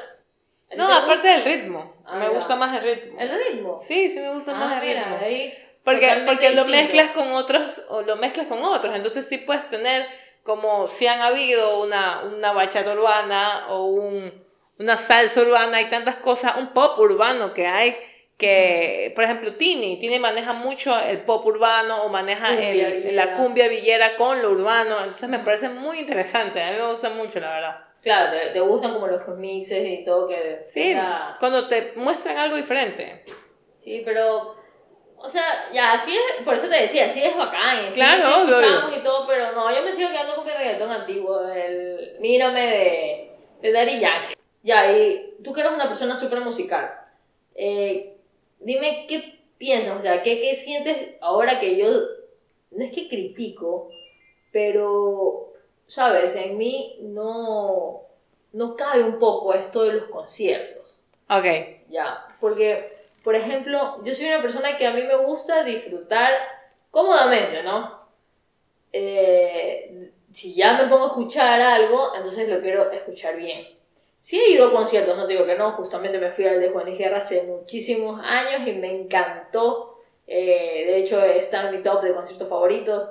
[0.76, 1.96] No, aparte del ritmo.
[2.04, 3.20] Ah, me gusta más el ritmo.
[3.20, 3.78] ¿El ritmo?
[3.78, 5.18] Sí, sí me gusta ah, más el mira, ritmo.
[5.20, 5.54] Ahí
[5.86, 10.04] porque porque lo mezclas con otros o lo mezclas con otros, entonces sí puedes tener
[10.46, 14.32] como si han habido una, una bachata urbana o un,
[14.78, 17.96] una salsa urbana, hay tantas cosas, un pop urbano que hay
[18.38, 24.16] que, por ejemplo, Tini, Tini maneja mucho el pop urbano o maneja la cumbia villera
[24.16, 27.76] con lo urbano, entonces me parece muy interesante, a mí me gusta mucho, la verdad.
[28.02, 30.62] Claro, te, gustan como los remixes y todo que...
[30.66, 30.94] Sí,
[31.40, 33.24] cuando te muestran algo diferente.
[33.80, 34.55] Sí, pero...
[35.18, 38.50] O sea, ya, sí es, por eso te decía, sí es bacán, sí, claro, sí
[38.52, 42.60] escuchamos y todo, pero no, yo me sigo quedando con el reggaetón antiguo, el Mírame
[42.60, 43.30] de,
[43.62, 44.34] de Daddy Yankee.
[44.62, 46.90] Ya, y tú que eres una persona súper musical,
[47.54, 48.16] eh,
[48.60, 51.88] dime qué piensas, o sea, ¿qué, qué sientes ahora que yo,
[52.70, 53.88] no es que critico,
[54.52, 55.46] pero
[55.86, 56.34] ¿sabes?
[56.34, 58.02] En mí no,
[58.52, 60.96] no cabe un poco esto de los conciertos.
[61.28, 61.44] Ok.
[61.88, 62.95] Ya, porque,
[63.26, 66.32] por ejemplo, yo soy una persona que a mí me gusta disfrutar
[66.92, 68.06] cómodamente, ¿no?
[68.92, 73.66] Eh, si ya me pongo a escuchar algo, entonces lo quiero escuchar bien.
[74.20, 76.96] Sí he ido a conciertos, no digo que no, justamente me fui al de Juan
[76.96, 79.98] Guerra hace muchísimos años y me encantó.
[80.28, 83.10] Eh, de hecho, está en mi top de conciertos favoritos.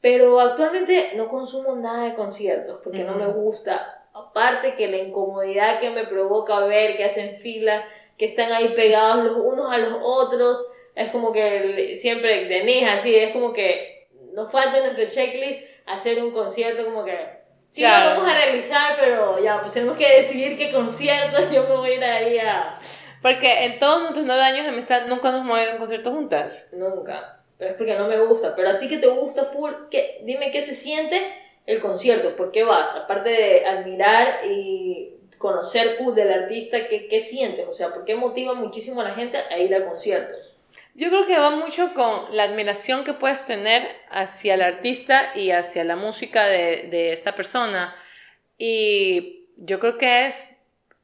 [0.00, 4.06] Pero actualmente no consumo nada de conciertos porque no me gusta.
[4.14, 7.84] Aparte que la incomodidad que me provoca ver que hacen filas,
[8.18, 13.14] que están ahí pegados los unos a los otros, es como que siempre de así,
[13.14, 17.16] es como que nos falta en nuestro checklist hacer un concierto, como que
[17.70, 21.76] sí lo vamos a realizar, pero ya, pues tenemos que decidir qué conciertos yo me
[21.76, 22.78] voy a ir ahí a...
[23.22, 26.10] Porque en todos nuestros nueve años de amistad nunca nos hemos ido a un concierto
[26.12, 26.66] juntas.
[26.72, 28.54] Nunca pero es porque no me gusta.
[28.56, 30.20] Pero a ti que te gusta full, ¿qué?
[30.24, 31.20] dime qué se siente
[31.66, 32.94] el concierto, ¿por qué vas?
[32.94, 37.66] Aparte de admirar y conocer full del artista, ¿qué, qué sientes?
[37.66, 40.56] O sea, ¿por qué motiva muchísimo a la gente a ir a conciertos?
[40.94, 45.52] Yo creo que va mucho con la admiración que puedes tener hacia el artista y
[45.52, 47.94] hacia la música de, de esta persona.
[48.58, 50.56] Y yo creo que es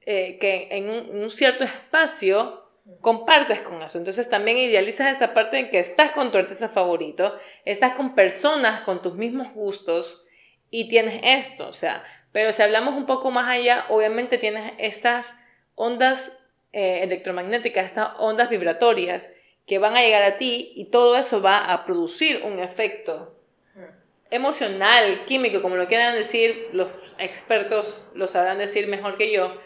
[0.06, 2.64] eh, que en un cierto espacio
[3.00, 3.98] compartes con eso.
[3.98, 8.82] Entonces también idealizas esta parte en que estás con tu artista favorito, estás con personas
[8.82, 10.26] con tus mismos gustos
[10.70, 15.34] y tienes esto, o sea, pero si hablamos un poco más allá, obviamente tienes estas
[15.74, 16.36] ondas
[16.72, 19.26] eh, electromagnéticas, estas ondas vibratorias
[19.64, 23.40] que van a llegar a ti y todo eso va a producir un efecto
[24.30, 29.56] emocional, químico, como lo quieran decir, los expertos lo sabrán decir mejor que yo,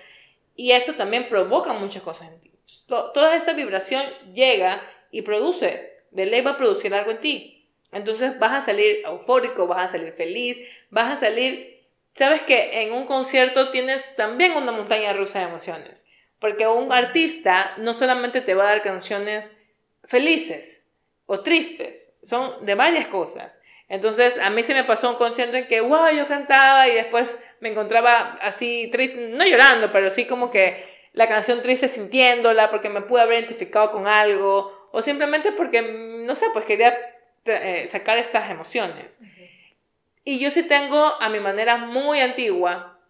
[0.55, 2.49] y eso también provoca muchas cosas en ti
[2.87, 4.03] toda esta vibración
[4.35, 7.71] llega y produce, de ley va a producir algo en ti.
[7.93, 10.59] Entonces vas a salir eufórico, vas a salir feliz,
[10.91, 11.78] vas a salir...
[12.19, 16.05] Sabes que en un concierto tienes también una montaña rusa de emociones,
[16.41, 19.57] porque un artista no solamente te va a dar canciones
[20.03, 20.91] felices
[21.27, 23.61] o tristes, son de varias cosas.
[23.89, 27.41] Entonces, a mí se me pasó un concierto en que, wow, yo cantaba y después
[27.61, 32.89] me encontraba así triste, no llorando, pero sí como que la canción triste sintiéndola, porque
[32.89, 36.99] me pude haber identificado con algo, o simplemente porque, no sé, pues quería
[37.45, 39.21] eh, sacar estas emociones.
[40.29, 43.01] Y yo sí tengo a mi manera muy antigua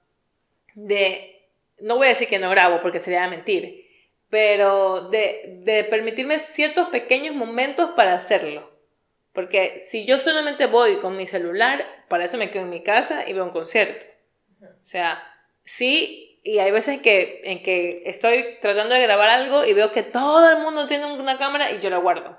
[0.76, 1.50] de,
[1.80, 3.88] no voy a decir que no grabo porque sería mentir,
[4.30, 8.70] pero de, de permitirme ciertos pequeños momentos para hacerlo.
[9.32, 13.28] Porque si yo solamente voy con mi celular, para eso me quedo en mi casa
[13.28, 14.06] y veo un concierto.
[14.62, 15.20] O sea,
[15.64, 20.04] sí y hay veces que, en que estoy tratando de grabar algo y veo que
[20.04, 22.38] todo el mundo tiene una cámara y yo la guardo.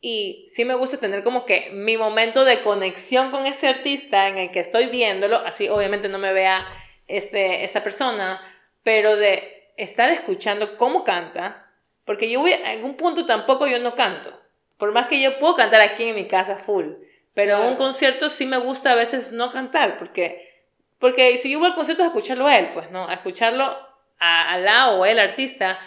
[0.00, 4.38] Y sí me gusta tener como que mi momento de conexión con ese artista en
[4.38, 6.66] el que estoy viéndolo, así obviamente no me vea
[7.06, 8.40] este, esta persona,
[8.82, 11.72] pero de estar escuchando cómo canta,
[12.04, 14.38] porque yo voy, a algún punto tampoco yo no canto,
[14.76, 16.92] por más que yo puedo cantar aquí en mi casa full,
[17.34, 20.46] pero en un concierto sí me gusta a veces no cantar, porque
[20.98, 23.08] porque si yo voy al concierto a escucharlo a él, pues, ¿no?
[23.08, 23.76] A escucharlo
[24.18, 25.78] al lado o el artista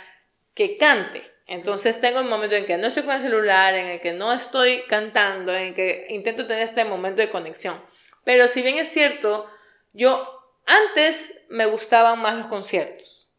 [0.54, 1.24] que cante.
[1.49, 4.31] Entonces tengo un momento en que no estoy con el celular, en el que no
[4.31, 7.81] estoy cantando, en el que intento tener este momento de conexión.
[8.23, 9.49] Pero si bien es cierto,
[9.91, 10.31] yo
[10.67, 13.31] antes me gustaban más los conciertos.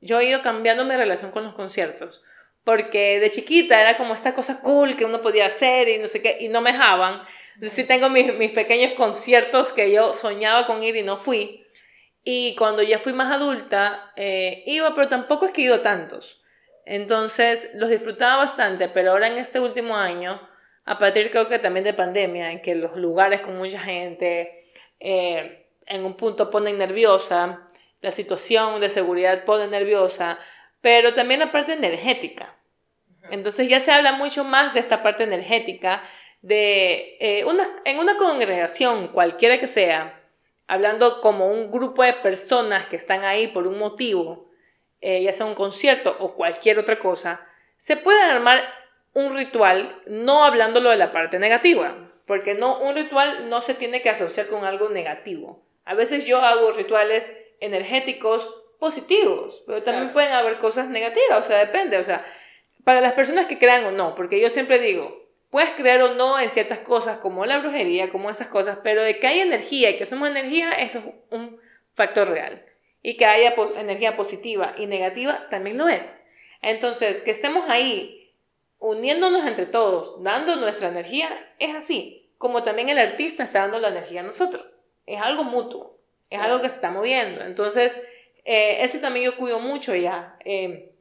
[0.00, 2.24] Yo he ido cambiando mi relación con los conciertos.
[2.64, 6.22] Porque de chiquita era como esta cosa cool que uno podía hacer y no sé
[6.22, 7.22] qué, y no me dejaban.
[7.60, 11.66] Sí tengo mis, mis pequeños conciertos que yo soñaba con ir y no fui.
[12.24, 16.41] Y cuando ya fui más adulta, eh, iba, pero tampoco es que he ido tantos.
[16.84, 20.40] Entonces los disfrutaba bastante, pero ahora en este último año,
[20.84, 24.64] a partir creo que también de pandemia, en que los lugares con mucha gente
[24.98, 27.68] eh, en un punto ponen nerviosa,
[28.00, 30.38] la situación de seguridad pone nerviosa,
[30.80, 32.56] pero también la parte energética.
[33.30, 36.02] Entonces ya se habla mucho más de esta parte energética
[36.40, 40.20] de eh, una, en una congregación, cualquiera que sea,
[40.66, 44.50] hablando como un grupo de personas que están ahí por un motivo,
[45.02, 48.62] eh, ya sea un concierto o cualquier otra cosa, se puede armar
[49.12, 54.00] un ritual no hablándolo de la parte negativa, porque no, un ritual no se tiene
[54.00, 55.62] que asociar con algo negativo.
[55.84, 61.58] A veces yo hago rituales energéticos positivos, pero también pueden haber cosas negativas, o sea,
[61.58, 62.24] depende, o sea,
[62.84, 66.40] para las personas que crean o no, porque yo siempre digo, Puedes creer o no
[66.40, 69.98] en ciertas cosas como la brujería, como esas cosas, pero de que hay energía y
[69.98, 71.60] que somos energía, eso es un
[71.92, 72.64] factor real.
[73.02, 76.16] Y que haya energía positiva y negativa también lo es.
[76.60, 78.32] Entonces, que estemos ahí
[78.78, 82.30] uniéndonos entre todos, dando nuestra energía, es así.
[82.38, 84.64] Como también el artista está dando la energía a nosotros.
[85.06, 85.98] Es algo mutuo,
[86.30, 87.44] es algo que se está moviendo.
[87.44, 88.00] Entonces,
[88.44, 90.36] eh, eso también yo cuido mucho ya.
[90.44, 90.92] Eh,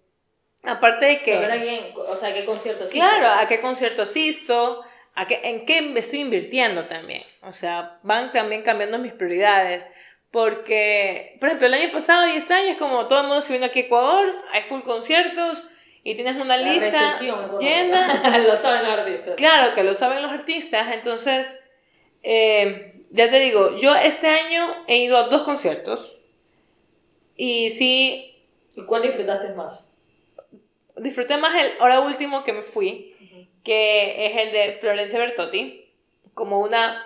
[0.63, 1.33] Aparte de que...
[1.33, 2.99] Saber a quién, o sea, a qué concierto asisto.
[2.99, 4.83] Claro, a qué concierto asisto,
[5.15, 7.23] a qué, en qué me estoy invirtiendo también.
[7.41, 9.87] O sea, van también cambiando mis prioridades.
[10.31, 13.53] Porque, por ejemplo, el año pasado y este año es como todo el mundo se
[13.53, 15.67] vino aquí a Ecuador, hay full conciertos
[16.03, 17.19] y tienes una La lista
[17.59, 18.37] llena.
[18.47, 19.35] lo saben los artistas.
[19.35, 20.87] Claro, que lo saben los artistas.
[20.93, 21.59] Entonces,
[22.23, 26.11] eh, ya te digo, yo este año he ido a dos conciertos
[27.35, 28.27] y sí
[28.75, 29.85] ¿Y cuál disfrutaste más?
[30.97, 33.15] disfruté más el ahora último que me fui,
[33.63, 35.89] que es el de Florencia Bertotti,
[36.33, 37.05] como una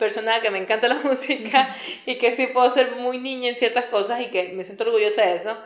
[0.00, 3.86] persona que me encanta la música y que sí puedo ser muy niña en ciertas
[3.86, 5.56] cosas y que me siento orgullosa de eso.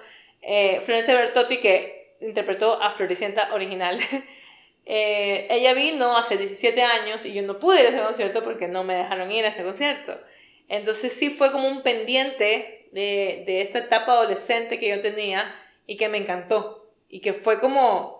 [0.43, 3.99] Eh, Florencia Bertotti, que interpretó a Floricienta original.
[4.87, 8.69] Eh, ella vino hace 17 años y yo no pude ir a ese concierto porque
[8.69, 10.21] no me dejaron ir a ese concierto.
[10.69, 15.97] Entonces sí fue como un pendiente de, de esta etapa adolescente que yo tenía y
[15.97, 16.93] que me encantó.
[17.09, 18.14] Y que fue como...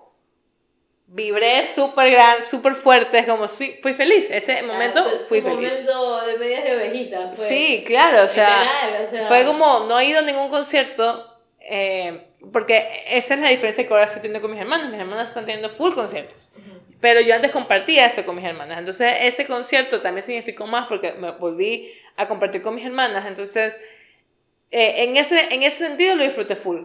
[1.07, 4.27] Vibré súper gran, súper fuerte, como sí, fui feliz.
[4.31, 5.71] Ese momento Ah, fui tu feliz.
[5.71, 7.33] momento de medias de ovejita.
[7.35, 7.47] Fue.
[7.49, 11.31] Sí, claro, o sea, Literal, o sea, fue como, no he ido a ningún concierto,
[11.61, 14.91] eh, porque esa es la diferencia que ahora estoy teniendo con mis hermanas.
[14.91, 16.51] Mis hermanas están teniendo full conciertos.
[17.01, 18.79] Pero yo antes compartía eso con mis hermanas.
[18.79, 23.27] Entonces, este concierto también significó más porque me volví a compartir con mis hermanas.
[23.27, 23.79] Entonces,
[24.71, 26.83] eh, en, ese, en ese sentido lo disfruté full.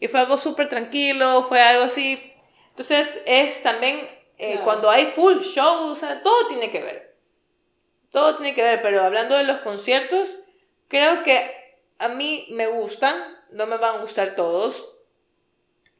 [0.00, 2.29] Y fue algo súper tranquilo, fue algo así.
[2.80, 4.64] Entonces, es también eh, Claro.
[4.64, 7.14] cuando hay full shows, o sea, todo tiene que ver.
[8.10, 10.34] Todo tiene que ver, pero hablando de los conciertos,
[10.88, 14.94] creo que a mí me gustan, no me van a gustar todos.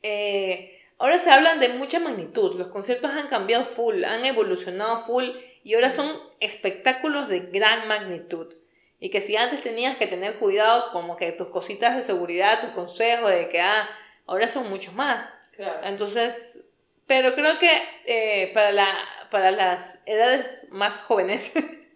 [0.02, 5.26] Eh, ahora se hablan de mucha magnitud, los conciertos han cambiado full, han evolucionado full
[5.62, 8.54] y ahora son espectáculos de gran magnitud.
[9.00, 12.70] Y que si antes tenías que tener cuidado como que tus cositas de seguridad, tus
[12.70, 13.86] consejos de que, ah,
[14.26, 15.34] ahora son muchos más.
[15.56, 15.80] Claro.
[15.84, 16.69] Entonces,
[17.10, 17.68] pero creo que
[18.06, 18.86] eh, para, la,
[19.32, 21.52] para las edades más jóvenes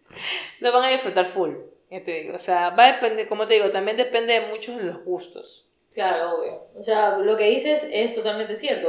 [0.59, 1.53] lo van a disfrutar full,
[1.89, 2.35] ya te digo.
[2.35, 5.71] O sea, va a depender, como te digo, también depende de muchos de los gustos.
[5.93, 6.67] Claro, obvio.
[6.75, 8.89] O sea, lo que dices es totalmente cierto.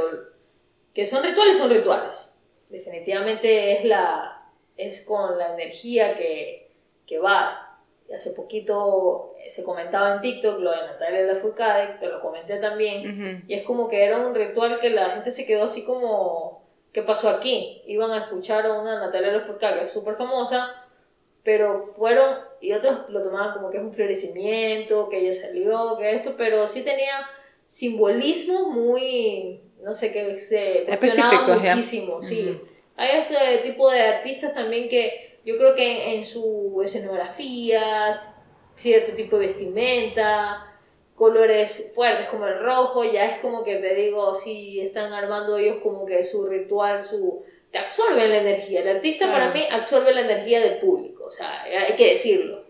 [0.92, 2.34] Que son rituales, son rituales.
[2.70, 6.72] Definitivamente es la es con la energía que,
[7.06, 7.65] que vas.
[8.14, 13.44] Hace poquito eh, se comentaba en TikTok lo de Natalia Lafourcade, te lo comenté también.
[13.48, 17.02] Y es como que era un ritual que la gente se quedó así como, ¿qué
[17.02, 17.82] pasó aquí?
[17.86, 20.86] Iban a escuchar a una Natalia Lafourcade que es súper famosa,
[21.42, 26.10] pero fueron, y otros lo tomaban como que es un florecimiento, que ella salió, que
[26.12, 27.28] esto, pero sí tenía
[27.66, 31.74] simbolismo muy, no sé, que se cuestionaba Específicos, ya.
[31.74, 32.60] muchísimo, sí.
[32.96, 38.28] Hay este tipo de artistas también que yo creo que en su escenografías,
[38.74, 40.76] cierto tipo de vestimenta,
[41.14, 45.78] colores fuertes como el rojo, ya es como que te digo, si están armando ellos
[45.82, 48.80] como que su ritual, su te absorben la energía.
[48.80, 49.40] El artista Claro.
[49.40, 52.64] para mí absorbe la energía del público, o sea, hay que decirlo.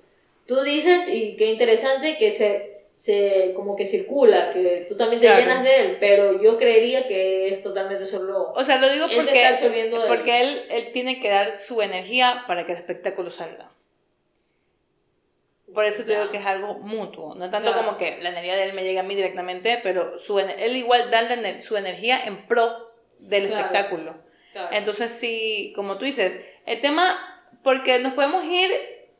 [0.47, 5.27] Tú dices, y qué interesante que se, se como que circula, que tú también te
[5.27, 5.41] Claro.
[5.43, 8.53] llenas de él, pero yo creería que es totalmente solo...
[8.55, 12.65] O sea, lo digo Él porque, porque él, él tiene que dar su energía para
[12.65, 13.71] que el espectáculo salga.
[15.75, 17.35] Por eso te digo que es algo mutuo.
[17.35, 17.85] No tanto Claro.
[17.85, 21.11] como que la energía de él me llega a mí directamente, pero su, él igual
[21.11, 24.15] da la su energía en pro del espectáculo.
[24.71, 27.15] Entonces, sí, como tú dices, el tema,
[27.63, 28.71] porque nos podemos ir,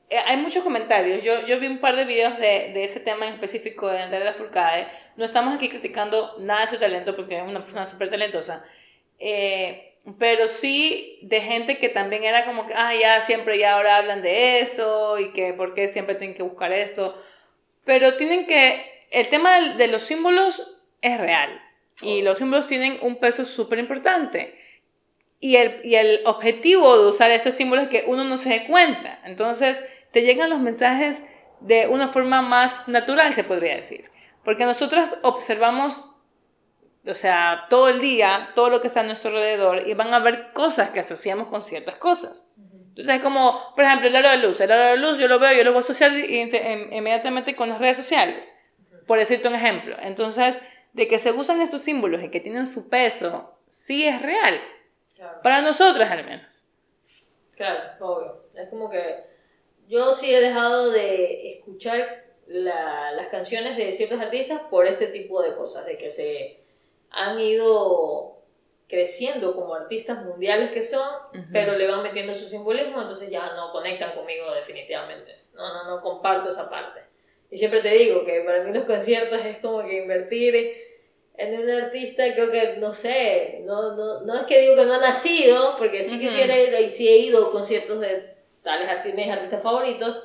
[0.09, 3.27] eh, hay muchos comentarios, yo, yo vi un par de videos de, de ese tema
[3.27, 7.43] en específico de Natalia Lafourcade, no estamos aquí criticando nada de su talento porque es
[7.43, 8.65] una persona súper talentosa,
[9.19, 13.97] eh, pero sí de gente que también era como que, ah, ya siempre ya ahora
[13.97, 17.17] hablan de eso y que por qué siempre tienen que buscar esto,
[17.85, 21.63] pero tienen que, el tema de los símbolos es real.
[22.03, 24.59] Y los símbolos tienen un peso súper importante.
[25.41, 28.67] Y el, y el objetivo de usar estos símbolos es que uno no se dé
[28.67, 29.21] cuenta.
[29.25, 29.83] Entonces,
[30.17, 31.25] te llegan los mensajes
[31.61, 34.11] de una forma más natural, se podría decir.
[34.47, 36.07] Porque nosotras observamos,
[37.07, 40.19] o sea, todo el día, todo lo que está a nuestro alrededor, y van a
[40.21, 42.49] ver cosas que asociamos con ciertas cosas.
[42.89, 44.59] Entonces, es como, por ejemplo, el aro de luz.
[44.59, 47.79] El aro de luz yo lo veo, yo lo voy a asociar inmediatamente con las
[47.79, 48.51] redes sociales.
[49.07, 49.99] Por decirte un ejemplo.
[50.01, 50.63] Entonces,
[50.95, 54.59] de que se usan estos símbolos y que tienen su peso, sí es real.
[55.15, 55.43] Claro.
[55.43, 56.69] Para nosotras al menos.
[57.55, 58.47] Claro, obvio.
[58.55, 59.36] Es como que
[59.89, 65.43] yo sí he dejado de escuchar la- las canciones de ciertos artistas por este tipo
[65.43, 66.61] de cosas, de que se
[67.11, 68.37] han ido
[68.89, 71.09] creciendo como artistas mundiales que son,
[71.53, 75.33] pero le van metiendo su simbolismo, entonces ya no conectan conmigo definitivamente.
[75.55, 77.01] No, no, no comparto esa parte.
[77.51, 80.85] Y siempre te digo que para mí los conciertos es como que invertir
[81.37, 84.95] en un artista, creo que, no sé, no, no, no es que digo que no
[84.95, 88.36] ha nacido, porque sí quisiera ir, sí he ido a conciertos de
[88.67, 90.25] tales artistas, mis artistas favoritos,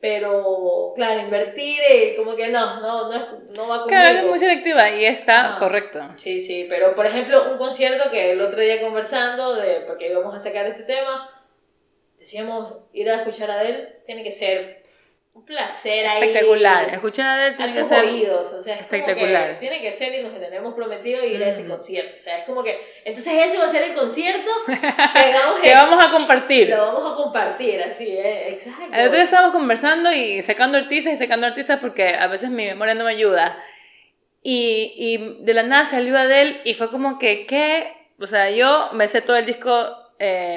[0.00, 3.18] pero claro, invertir eh, como que no, no, no,
[3.54, 3.86] no va conmigo.
[3.86, 6.00] Claro, es muy selectiva y está correcto.
[6.16, 10.34] Sí, sí, pero por ejemplo, un concierto que el otro día conversando, de, porque íbamos
[10.34, 11.30] a sacar este tema,
[12.18, 14.82] decíamos ir a escuchar a él, tiene que ser
[15.34, 16.22] un placer ahí.
[16.22, 16.88] Espectacular.
[16.90, 19.48] Escuchar a él tiene que ser oídos, o sea, es espectacular.
[19.48, 22.16] Como que tiene que ser y nos tenemos prometido ir a ese concierto.
[22.16, 24.50] O sea, es como que entonces ese va a ser el concierto
[25.62, 26.68] que, vamos a compartir.
[26.68, 28.50] Lo vamos a compartir, así, ¿eh?
[28.50, 28.84] exacto.
[28.92, 32.66] El otro día estábamos conversando y sacando artistas y sacando artistas porque a veces mi
[32.66, 33.60] memoria no me ayuda.
[34.40, 37.92] Y, y de la nada salió Adele y fue como que, ¿qué?
[38.20, 40.03] O sea, yo me sé todo el disco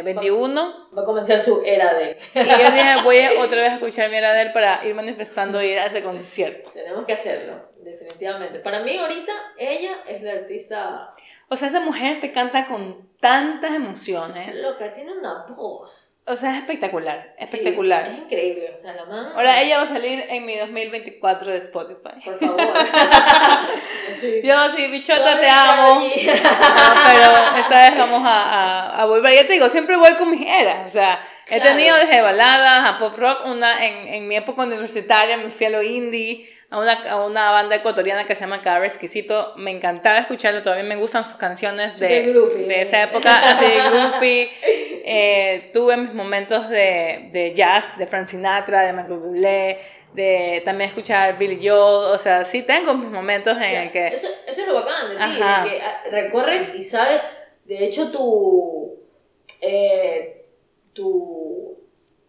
[0.03, 0.61] 21.
[0.61, 2.17] Eh, va a comenzar su era de.
[2.33, 4.95] Y yo dije, voy a otra vez a escuchar mi era de él para ir
[4.95, 6.71] manifestando ir a ese concierto.
[6.71, 8.59] Tenemos que hacerlo, definitivamente.
[8.59, 11.15] Para mí, ahorita, ella es la artista.
[11.49, 14.61] O sea, esa mujer te canta con tantas emociones.
[14.61, 16.16] Loca, tiene una voz.
[16.29, 18.05] O sea, es espectacular, espectacular.
[18.11, 19.29] es increíble, o sea, la mano...
[19.33, 22.19] Ahora ella va a salir en mi 2024 de Spotify.
[22.21, 22.59] Por favor.
[24.43, 26.01] Yo sí, bichota, te amo.
[26.15, 29.35] pero esta vez vamos a, a, volver.
[29.35, 30.89] Ya te digo, siempre voy con mis eras.
[30.89, 33.45] O sea, he tenido desde baladas a pop rock.
[33.45, 37.51] Una, en, en mi época universitaria me fui a lo indie a una, a una
[37.51, 39.53] banda ecuatoriana que se llama Cabra Exquisito.
[39.55, 44.49] Me encantaba escucharlo, todavía me gustan sus canciones de, de, esa época, así de groupie.
[45.09, 49.79] Eh, tuve mis momentos de, de, jazz, de Frank Sinatra, de Michael Bublé,
[50.13, 54.07] de también escuchar Billy Joel, o sea, sí tengo mis momentos en el que...
[54.07, 57.21] Eso, eso es lo bacán de ti, de que ah, recorres y sabes,
[57.63, 58.99] de hecho tu...
[59.61, 60.45] Eh,
[60.91, 61.56] tu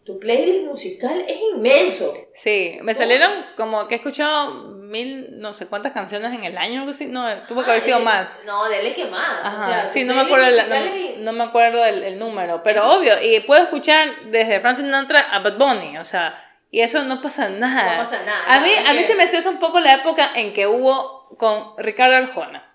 [0.08, 2.14] tu playlist musical es inmenso.
[2.32, 6.86] Sí, me salieron como que he escuchado mil, no sé cuántas canciones en el año,
[6.86, 8.38] no, tuvo que haber sido más.
[8.46, 9.44] No, dele que más.
[9.44, 13.62] Ajá, sí, no me acuerdo, el, no, me acuerdo el, número, pero obvio, y puedo
[13.62, 17.98] escuchar desde Francis Sinatra a Bad Bunny, o sea, y eso no pasa nada.
[17.98, 18.44] No pasa nada.
[18.46, 21.74] A mí, a mí se me estresa un poco la época en que hubo con
[21.76, 22.74] Ricardo Arjona.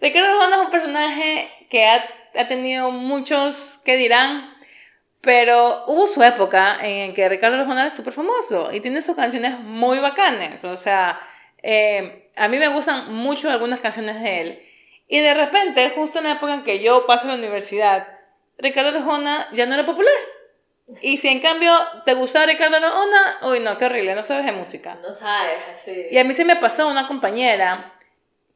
[0.00, 2.06] Ricardo Arjona es un personaje que ha,
[2.38, 4.55] ha tenido muchos que dirán
[5.26, 9.58] pero hubo su época en que Ricardo Arjona es súper famoso y tiene sus canciones
[9.58, 10.62] muy bacanes.
[10.62, 11.20] O sea,
[11.64, 14.62] eh, a mí me gustan mucho algunas canciones de él.
[15.08, 18.06] Y de repente, justo en la época en que yo paso a la universidad,
[18.56, 20.14] Ricardo Arjona ya no era popular.
[21.02, 21.72] Y si en cambio
[22.04, 24.96] te gusta Ricardo Arjona, uy no, qué horrible, no sabes de música.
[25.02, 26.06] No sabes, así.
[26.08, 27.94] Y a mí se me pasó una compañera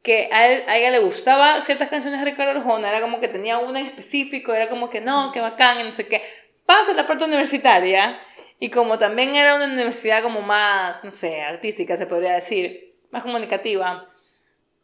[0.02, 3.26] que a, él, a ella le gustaba ciertas canciones de Ricardo Arjona, era como que
[3.26, 6.22] tenía una en específico, era como que no, qué bacán, y no sé qué
[6.70, 8.20] pasa la parte universitaria
[8.60, 13.24] y como también era una universidad como más, no sé, artística se podría decir, más
[13.24, 14.08] comunicativa,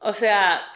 [0.01, 0.67] o sea,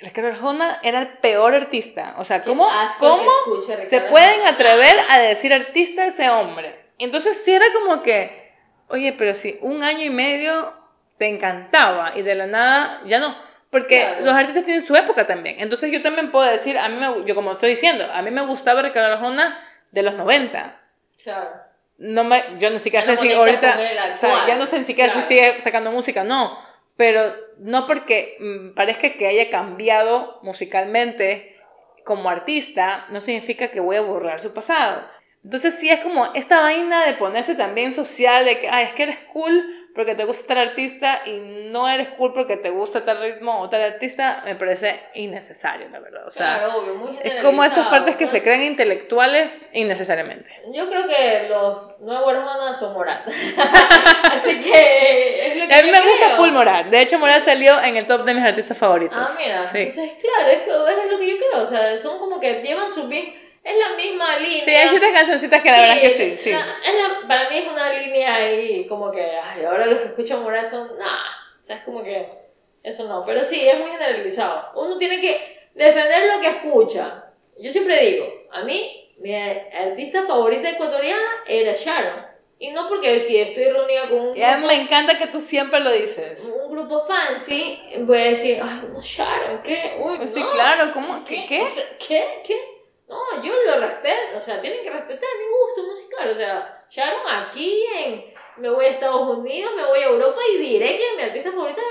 [0.00, 2.14] Ricardo Arjona era el peor artista.
[2.18, 2.68] O sea, ¿cómo,
[2.98, 3.30] ¿cómo
[3.62, 6.78] se pueden atrever a decir artista a ese hombre?
[6.98, 8.52] Entonces sí era como que,
[8.88, 10.74] oye, pero si un año y medio
[11.16, 13.34] te encantaba y de la nada ya no.
[13.70, 15.56] Porque los artistas tienen su época también.
[15.58, 18.44] Entonces yo también puedo decir, a mí me, yo como estoy diciendo, a mí me
[18.44, 19.58] gustaba Ricardo Arjona
[19.94, 20.80] de los 90.
[21.22, 21.50] Claro.
[21.96, 23.78] No me, yo no sé qué hace si ahorita,
[24.14, 26.58] o sea, ya no sé ni siquiera si sigue sacando música, no,
[26.96, 31.56] pero no porque mm, parezca que haya cambiado musicalmente
[32.04, 35.06] como artista, no significa que voy a borrar su pasado.
[35.44, 39.04] Entonces sí es como esta vaina de ponerse también social, de que, ah, es que
[39.04, 43.20] eres cool porque te gusta tal artista y no eres cool porque te gusta tal
[43.20, 46.26] ritmo o tal artista, me parece innecesario, la verdad.
[46.26, 50.50] O sea, claro, obvio, muy es como estas partes que se creen intelectuales innecesariamente.
[50.72, 53.26] Yo creo que los nuevos hermanos son Morat.
[54.32, 56.86] Así que es lo que A mí me gusta full Morat.
[56.86, 59.16] De hecho, Morat salió en el top de mis artistas favoritos.
[59.16, 59.62] Ah, mira.
[59.70, 59.78] Sí.
[59.78, 61.62] Entonces, claro, es, que, es lo que yo creo.
[61.62, 64.64] O sea, son como que llevan su bien es la misma línea.
[64.64, 66.36] Sí, hay ciertas cancioncitas que la verdad es que sí.
[66.36, 66.56] sí.
[67.26, 70.98] para mí es una línea ahí, como que, ay, ahora los que escuchan moral son,
[70.98, 72.28] nah, o sea, es como que,
[72.82, 73.24] eso no.
[73.24, 74.72] Pero sí, es muy generalizado.
[74.76, 77.24] Uno tiene que defender lo que escucha.
[77.56, 82.34] Yo siempre digo, a mí, mi artista favorita ecuatoriana era Sharon.
[82.58, 85.90] Y no porque si estoy reunida con un grupo, me encanta que tú siempre lo
[85.90, 86.44] dices.
[86.44, 89.96] Un grupo fancy, voy a decir, ay, no, Sharon, ¿qué?
[89.98, 91.24] Uy, sí, claro, ¿cómo?
[91.24, 91.46] ¿Qué?
[91.48, 91.64] ¿Qué?
[92.06, 92.42] ¿Qué?
[92.44, 92.73] ¿Qué?
[93.08, 96.30] No, yo lo respeto, o sea, tienen que respetar mi gusto musical.
[96.30, 98.34] O sea, Sharon aquí en.
[98.56, 101.82] Me voy a Estados Unidos, me voy a Europa y diré que mi artista favorita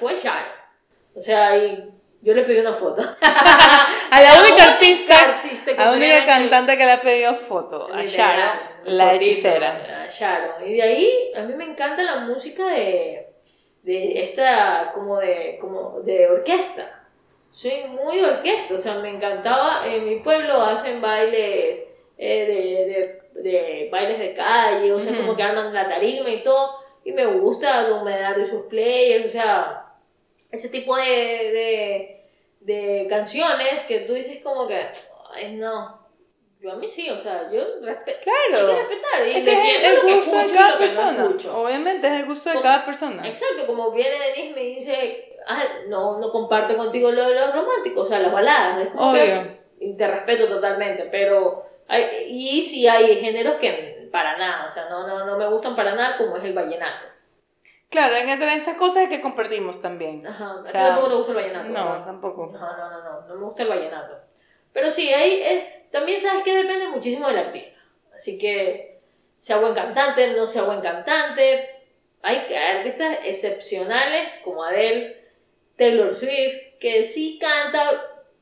[0.00, 0.52] fue Sharon.
[1.14, 1.92] O sea, y
[2.22, 3.02] yo le pedí una foto.
[3.20, 5.40] a la, única artista,
[5.76, 10.04] a la única cantante que le ha pedido foto, a Sharon, la hechicera.
[10.04, 10.66] A Sharon.
[10.66, 13.28] Y de ahí, a mí me encanta la música de,
[13.82, 16.97] de esta, como de, como de orquesta.
[17.58, 21.86] Soy muy orquesta, o sea, me encantaba, en mi pueblo hacen bailes
[22.16, 26.44] eh, de, de, de, bailes de calle, o sea, como que arman la tarima y
[26.44, 29.92] todo, y me gusta Domedario y sus players, o sea,
[30.52, 32.28] ese tipo de, de,
[32.60, 34.80] de canciones que tú dices como que,
[35.34, 35.98] ay, no,
[36.60, 38.20] yo a mí sí, o sea, yo respeto.
[38.22, 38.68] Claro.
[38.68, 39.26] Hay que respetar.
[39.26, 41.36] Y es que es el gusto de cada persona.
[41.54, 43.28] Obviamente es el gusto de cada persona.
[43.28, 47.54] Exacto, como viene Denise y me dice, ah, no, no comparte contigo lo de los
[47.54, 48.86] románticos, o sea, las baladas.
[48.86, 49.58] Es como que.
[49.80, 51.66] Y te respeto totalmente, pero.
[51.88, 55.74] Hay, y sí hay géneros que para nada, o sea, no, no, no me gustan
[55.74, 57.06] para nada, como es el vallenato.
[57.88, 60.26] Claro, en esas cosas es que compartimos también.
[60.26, 61.68] Ajá, o sea, tampoco te gusta el vallenato.
[61.70, 62.50] No, tampoco.
[62.52, 64.18] No, no, no, no, no me gusta el vallenato.
[64.72, 67.80] Pero sí, hay, también sabes que depende muchísimo del artista.
[68.14, 69.00] Así que
[69.38, 71.70] sea buen cantante, no sea buen cantante.
[72.20, 75.27] Hay artistas excepcionales como Adele,
[75.78, 77.80] Taylor Swift, que sí canta,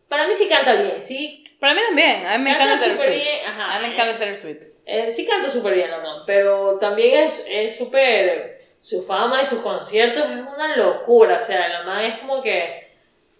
[0.09, 1.45] para mí sí canta bien, sí.
[1.61, 3.23] Para mí también, a mí me encanta Taylor Swift.
[3.47, 4.63] a mí me encanta Taylor Swift.
[4.85, 6.25] Eh, sí canta súper bien, ¿no?
[6.27, 11.83] pero también es súper, su fama y sus conciertos es una locura, o sea, la
[11.83, 12.89] más es como que,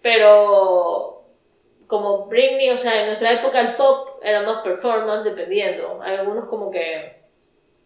[0.01, 1.17] pero
[1.87, 6.01] como Britney, o sea, en nuestra época el pop era más performance dependiendo.
[6.01, 7.21] Hay algunos como que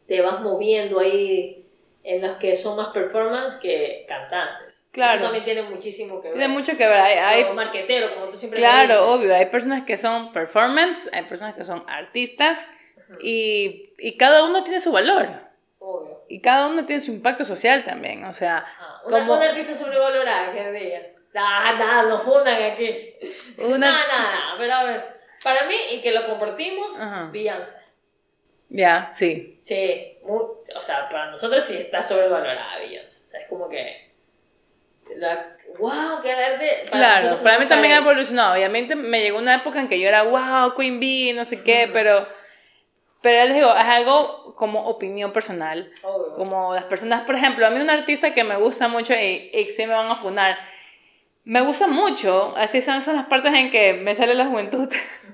[0.07, 1.67] te vas moviendo ahí
[2.03, 4.70] en los que son más performance que cantantes.
[4.91, 5.15] Claro.
[5.15, 6.37] Eso también tiene muchísimo que ver.
[6.37, 6.99] Tiene mucho que ver.
[6.99, 9.33] Hay, hay como marquetero, como tú siempre Claro, obvio.
[9.33, 12.65] Hay personas que son performance, hay personas que son artistas
[13.21, 15.27] y, y, cada uno tiene su valor.
[15.79, 16.23] Obvio.
[16.29, 18.65] Y cada uno tiene su impacto social también, o sea...
[19.05, 19.33] Una, como...
[19.33, 20.99] una artista sobrevalorada, que diga.
[21.33, 23.15] Nada, nada, no fundan aquí.
[23.57, 26.97] Nada, nada, pero a ver, para mí, y que lo compartimos,
[27.31, 27.81] Beyoncé.
[28.69, 29.59] Ya, sí.
[29.61, 33.25] Sí, o sea, para nosotros sí está sobrevalorada Beyoncé.
[33.25, 34.10] O sea, es como que...
[35.17, 36.85] La, wow, qué arte.
[36.91, 38.53] claro, para mí también ha evolucionado.
[38.53, 41.89] Obviamente me llegó una época en que yo era wow, Queen Bee, no sé qué,
[41.91, 42.27] pero
[43.21, 45.91] pero les digo, es algo como opinión personal.
[46.37, 49.65] Como las personas, por ejemplo, a mí un artista que me gusta mucho y, y
[49.71, 50.57] sí me van a fundar
[51.43, 54.89] me gusta mucho, así son, son las partes en que me sale la juventud,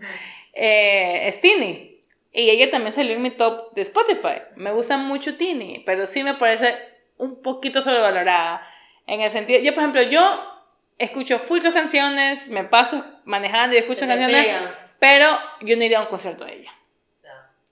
[0.53, 1.95] eh, es Tini.
[2.31, 4.41] Y ella también salió en mi top de Spotify.
[4.55, 6.75] Me gusta mucho Tini, pero sí me parece
[7.17, 8.61] un poquito sobrevalorada.
[9.07, 10.21] En el sentido, yo por ejemplo, yo
[10.97, 14.47] escucho full sus canciones, me paso manejando y escucho canciones,
[14.99, 15.27] pero
[15.61, 16.73] yo no iría a un concierto de ella.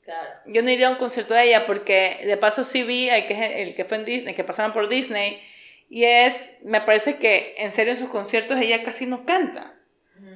[0.03, 0.29] Claro.
[0.45, 3.63] Yo no iría a un concierto de ella porque de paso sí vi el que,
[3.63, 5.41] el que fue en Disney, que pasaron por Disney
[5.89, 9.73] y es, me parece que en serio en sus conciertos ella casi no canta.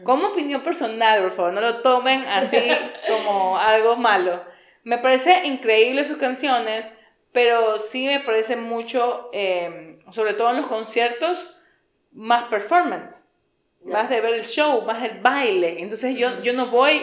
[0.03, 2.57] Como opinión personal, por favor, no lo tomen así
[3.07, 4.43] como algo malo.
[4.83, 6.97] Me parece increíble sus canciones,
[7.31, 11.55] pero sí me parece mucho, em, sobre todo en los conciertos,
[12.11, 13.27] más performance,
[13.83, 15.77] más de ver el show, más el baile.
[15.79, 17.01] Entonces yo, yo no voy,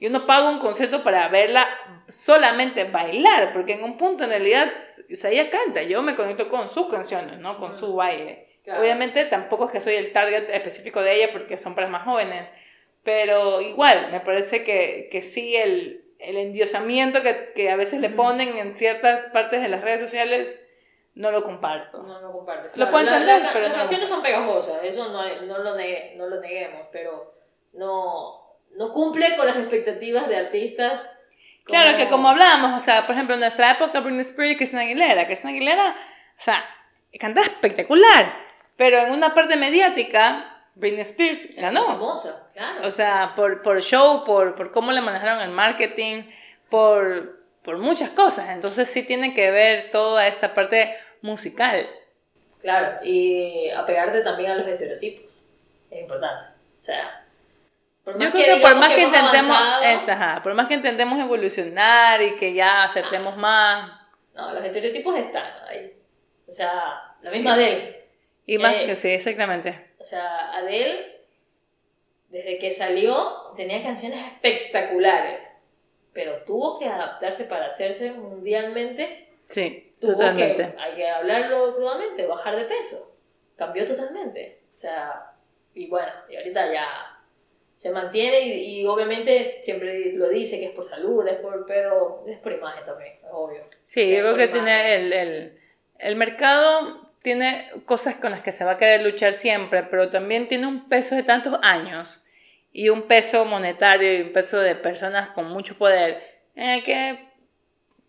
[0.00, 1.66] yo no pago un concierto para verla
[2.08, 4.72] solamente bailar, porque en un punto en realidad
[5.12, 7.58] o sea, ella canta, yo me conecto con sus canciones, ¿no?
[7.58, 8.46] Con su baile.
[8.66, 12.50] Obviamente tampoco es que soy el target específico de ella porque son para más jóvenes,
[13.04, 18.10] pero igual, me parece que, que sí el, el endiosamiento que, que, a veces le
[18.10, 20.58] ponen en ciertas partes de las redes sociales,
[21.14, 22.02] no lo comparto.
[22.02, 22.70] No lo comparto.
[22.74, 26.88] Lo puedo entender, pero Las canciones son pegajosas, eso no, no, lo no lo neguemos,
[26.92, 27.34] pero
[27.72, 31.02] no, no cumple con las expectativas de artistas
[31.66, 34.82] Claro, que como hablábamos, o sea, por ejemplo, en nuestra época, Britney Spears y Christina
[34.82, 35.26] Aguilera.
[35.26, 35.96] Christina Aguilera,
[36.38, 36.64] o sea,
[37.18, 38.32] canta espectacular,
[38.76, 41.86] pero en una parte mediática, Britney Spears ganó.
[41.86, 42.86] Famosa, claro.
[42.86, 46.22] O sea, por, por show, por, por cómo le manejaron el marketing,
[46.68, 48.50] por, por muchas cosas.
[48.50, 51.88] Entonces sí tiene que ver toda esta parte musical.
[52.60, 55.32] Claro, y apegarte también a los estereotipos.
[55.90, 56.50] Es importante.
[56.78, 57.24] O sea,
[58.04, 59.58] yo creo que por más que, intentemos,
[60.42, 63.38] por más que intentemos evolucionar y que ya aceptemos ah.
[63.38, 64.00] más.
[64.34, 65.92] No, los estereotipos están ahí.
[66.46, 68.04] O sea, la misma Adele.
[68.46, 69.85] Y más eh, que sí, exactamente.
[69.98, 71.20] O sea, Adele,
[72.28, 75.52] desde que salió, tenía canciones espectaculares.
[76.12, 79.28] Pero tuvo que adaptarse para hacerse mundialmente.
[79.48, 80.74] Sí, totalmente.
[80.78, 83.14] hay que hablarlo crudamente, bajar de peso.
[83.56, 84.60] Cambió totalmente.
[84.74, 85.32] O sea,
[85.74, 87.16] y bueno, y ahorita ya
[87.76, 92.38] se mantiene y, obviamente siempre lo dice que es por salud, es por, pero es
[92.38, 93.62] por imagen también, obvio.
[93.84, 95.60] Sí, yo creo que tiene el, el,
[95.98, 100.46] el, mercado tiene cosas con las que se va a querer luchar siempre, pero también
[100.46, 102.24] tiene un peso de tantos años
[102.72, 106.22] y un peso monetario y un peso de personas con mucho poder
[106.54, 107.28] en el que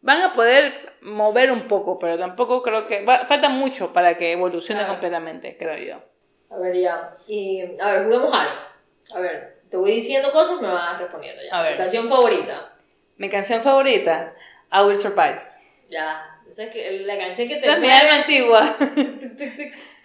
[0.01, 3.03] van a poder mover un poco, pero tampoco creo que...
[3.25, 6.55] falta mucho para que evolucione completamente, creo yo.
[6.55, 7.17] A ver, ya.
[7.27, 8.61] Y, a ver, juguemos algo.
[9.15, 11.57] A ver, te voy diciendo cosas, me vas respondiendo ya.
[11.57, 11.75] A ver.
[11.75, 12.71] canción favorita?
[13.15, 14.35] Mi canción favorita,
[14.71, 15.41] I Will Survive.
[15.89, 17.69] Ya, esa es que, la canción que te...
[17.69, 18.75] Es mi alma antigua.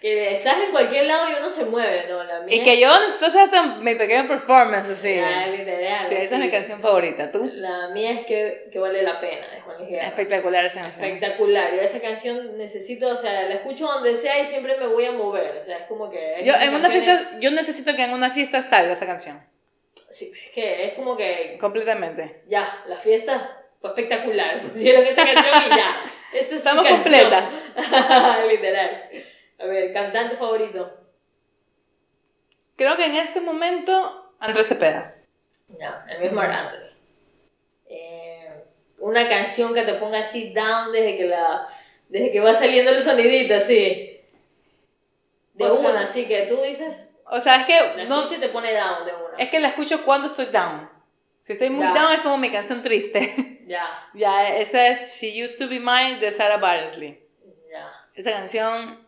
[0.03, 2.21] que estás en cualquier lado y uno se mueve, ¿no?
[2.25, 3.47] La mía y que yo necesito hacer
[3.79, 5.15] mi pequeña performance así.
[5.15, 6.05] Ya, literal.
[6.09, 7.31] Sí, esa es mi canción favorita.
[7.31, 7.49] ¿Tú?
[7.53, 11.05] La mía es que, que vale la pena, de Juan Luis Espectacular esa canción.
[11.05, 11.73] Espectacular.
[11.73, 15.13] Yo esa canción necesito, o sea, la escucho donde sea y siempre me voy a
[15.13, 15.61] mover.
[15.61, 16.41] O sea, es como que.
[16.43, 19.37] Yo, en una fiesta, yo necesito que en una fiesta salga esa canción.
[20.09, 21.57] Sí, es que es como que.
[21.61, 22.41] Completamente.
[22.49, 24.59] Ya, la fiesta fue espectacular.
[24.69, 25.95] Pusieron esa canción y ya.
[26.33, 27.49] Estamos completa.
[28.49, 29.09] Literal.
[29.59, 30.91] A ver, cantante favorito.
[32.75, 35.15] Creo que en este momento, Andrés Cepeda.
[35.67, 36.93] No, el mismo Anthony.
[37.87, 38.63] Eh,
[38.99, 41.65] una canción que te ponga así down desde que la
[42.09, 44.21] desde que va saliendo el sonidito, así.
[45.53, 47.15] De una, así que tú dices.
[47.25, 47.97] O sea, es que.
[47.97, 49.37] La no, te pone down de una.
[49.37, 50.89] Es que la escucho cuando estoy down.
[51.43, 53.49] Si estoy muy down es como mi canción triste.
[53.65, 54.09] Ya.
[54.13, 57.17] ya, esa es She Used to Be Mine de Sarah Barnsley.
[57.71, 57.89] Ya.
[58.13, 59.03] Esa canción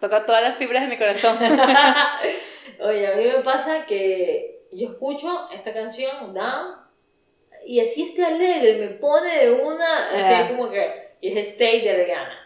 [0.00, 1.36] Toca todas las fibras de mi corazón.
[2.80, 6.76] Oye, a mí me pasa que yo escucho esta canción, Down,
[7.66, 12.04] y así esté alegre, me pone de una, así como que, y es Stay de
[12.04, 12.38] Rihanna.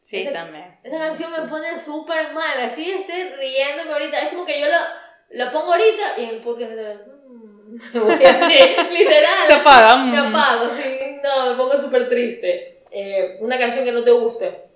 [0.00, 0.78] Sí, también.
[0.82, 4.86] Esa canción me pone súper mal, así esté riéndome ahorita, es como que yo la,
[5.30, 7.47] la pongo ahorita y en el podcast mm,
[7.94, 9.60] así, literal.
[9.60, 9.90] Apaga.
[9.90, 10.76] Se mm.
[10.76, 12.82] sí, no, me pongo súper triste.
[12.90, 14.68] Eh, una canción que no te guste.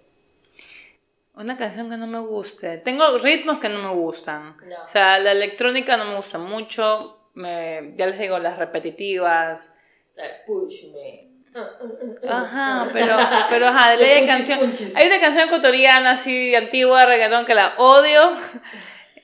[1.35, 2.79] Una canción que no me guste.
[2.79, 4.57] Tengo ritmos que no me gustan.
[4.85, 7.31] O sea, la electrónica no me gusta mucho.
[7.35, 9.75] Me, ya les digo, las repetitivas.
[10.47, 11.33] push me.
[12.29, 13.17] Ajá, pero,
[13.51, 14.73] pero ajá, de ley de canción.
[14.97, 18.37] Hay una canción ecuatoriana así antigua, reggaetón, que la odio.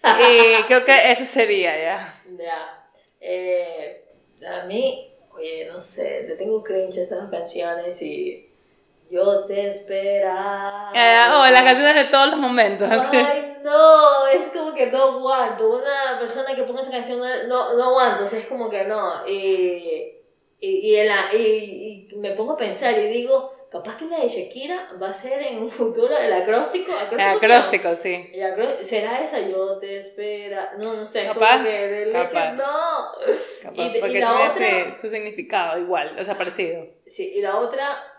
[0.21, 2.23] y creo que esa sería ya.
[2.39, 2.78] Ya.
[3.21, 4.05] Eh,
[4.47, 8.49] a mí, oye, no sé, le tengo cringe a estas canciones y
[9.11, 10.91] yo te esperaba.
[10.95, 12.89] Eh, oh, las canciones de todos los momentos.
[12.91, 15.77] Ay, no, es como que no aguanto.
[15.77, 19.27] Una persona que ponga esa canción no, no aguanto, o sea, es como que no.
[19.27, 20.15] Y,
[20.61, 25.11] y, y, y, me pongo a pensar y digo, capaz que la de Shakira va
[25.11, 26.93] a ser en un futuro el acróstico.
[26.93, 28.31] Acróstico, acróstico sí.
[28.83, 29.41] ¿Será esa?
[29.41, 30.75] Yo te espera.
[30.79, 31.25] No, no sé.
[31.27, 31.59] Capaz.
[31.59, 32.53] Como que capaz.
[32.55, 33.13] no.
[33.63, 36.87] Capaz, y, porque la tiene otra, su significado igual, o sea, parecido.
[37.07, 38.15] Sí, y la otra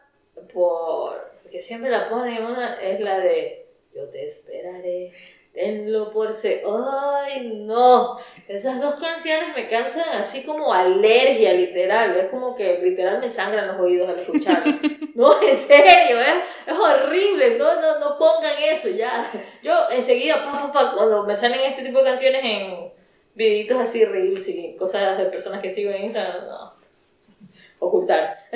[0.53, 5.11] por que siempre la ponen una es la de yo te esperaré
[5.53, 8.17] tenlo por se ay no.
[8.47, 12.15] Esas dos canciones me cansan así como alergia literal.
[12.15, 14.75] Es como que literal me sangran los oídos al escucharlas
[15.15, 16.43] no en serio ¿eh?
[16.65, 17.57] es horrible.
[17.57, 19.31] No no no pongan eso ya.
[19.63, 22.91] Yo enseguida pa, pa, cuando me salen este tipo de canciones en
[23.35, 26.73] videitos así reels y cosas de personas que sigo en Instagram no.
[27.79, 28.37] Ocultar.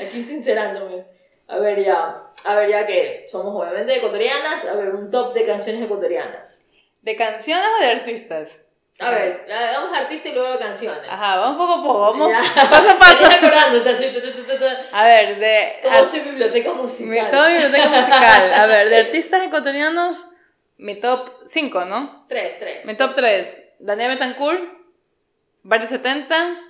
[0.00, 1.04] Aquí sincerándome.
[1.46, 5.44] A ver ya, a ver ya que somos obviamente ecuatorianas, a ver un top de
[5.44, 6.60] canciones ecuatorianas.
[7.00, 8.48] ¿De canciones o de artistas?
[8.98, 11.08] A ver, vamos a artistas y luego canciones.
[11.08, 13.24] Ajá, vamos poco a poco, vamos paso a paso.
[14.92, 15.72] A ver, de...
[15.82, 17.24] Todo su biblioteca musical.
[17.24, 18.54] Mi, todo biblioteca musical.
[18.54, 20.26] A ver, de artistas ecuatorianos,
[20.76, 22.26] mi top 5, ¿no?
[22.28, 22.84] 3, 3.
[22.84, 24.62] Mi top 3, Daniel Betancourt,
[25.62, 26.60] Barry 70,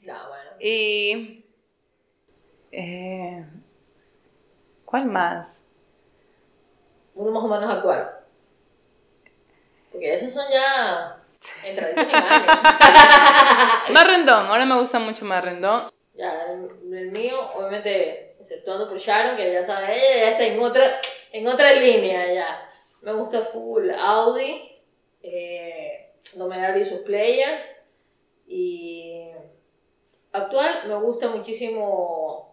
[0.00, 0.50] bueno.
[0.58, 1.44] Y...
[2.72, 3.44] Eh,
[4.86, 5.66] ¿Cuál más?
[7.16, 8.20] Uno más o menos actual.
[9.90, 11.18] Porque esos son ya
[11.64, 12.56] entraditos en años.
[13.92, 15.86] Marrendón, ahora me gusta mucho Marrendón.
[16.14, 21.00] Ya, el, mío, obviamente, exceptuando por Sharon, que ya sabe, ella ya está en otra,
[21.32, 22.70] en otra línea ya.
[23.02, 24.80] Me gusta full Audi,
[25.20, 27.60] eh, Domenario y sus players,
[28.46, 29.30] y
[30.32, 32.45] actual me gusta muchísimo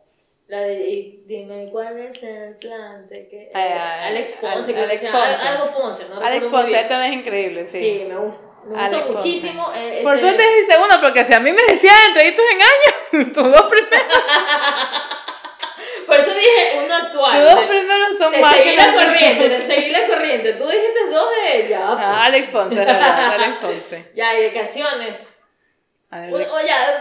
[0.48, 5.48] la de dime cuál es el plan de que Alex Ponce, Alex Ponce.
[5.48, 6.22] algo Ponce, ¿no?
[6.22, 7.80] Alex Ponce también es increíble, sí.
[7.80, 9.72] Sí, me gusta, me gusta muchísimo.
[9.76, 13.52] Eh, Por suerte dijiste uno, porque si a mí me decían entrevistas en años, tus
[13.52, 14.08] dos primeros.
[16.06, 17.46] Por eso dije uno actual.
[17.46, 18.54] Tus dos primeros son más.
[18.54, 20.54] Te seguí la corriente, te seguí la corriente.
[20.54, 21.80] Tú dijiste dos de ella.
[21.84, 24.12] Ah, Alex Ponce, verdad, Alex Ponce.
[24.16, 25.18] Ya, y de canciones.
[26.12, 26.48] Oye,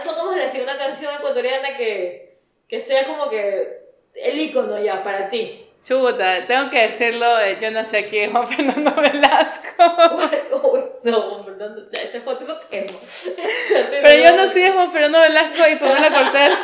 [0.03, 2.32] pongamos decir una canción ecuatoriana que,
[2.73, 3.83] que sea como que
[4.15, 5.63] el icono ya para ti.
[5.83, 9.83] Chuta, tengo que decirlo, eh, yo no sé quién es Juan Fernando Velasco.
[10.73, 12.97] Uy, no, Juan Fernando, ese es otro tema.
[14.01, 16.57] Pero yo no soy Juan Fernando Velasco y Pamela Cortés.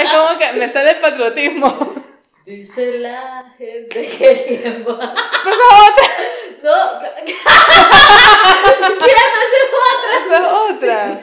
[0.00, 1.94] Es como que me sale el patriotismo.
[2.44, 4.98] Dice la gente que tiempo.
[4.98, 6.08] Pero esa otra.
[6.62, 6.76] No,
[9.00, 10.12] sí, esa es otra.
[10.26, 11.22] Esa es otra.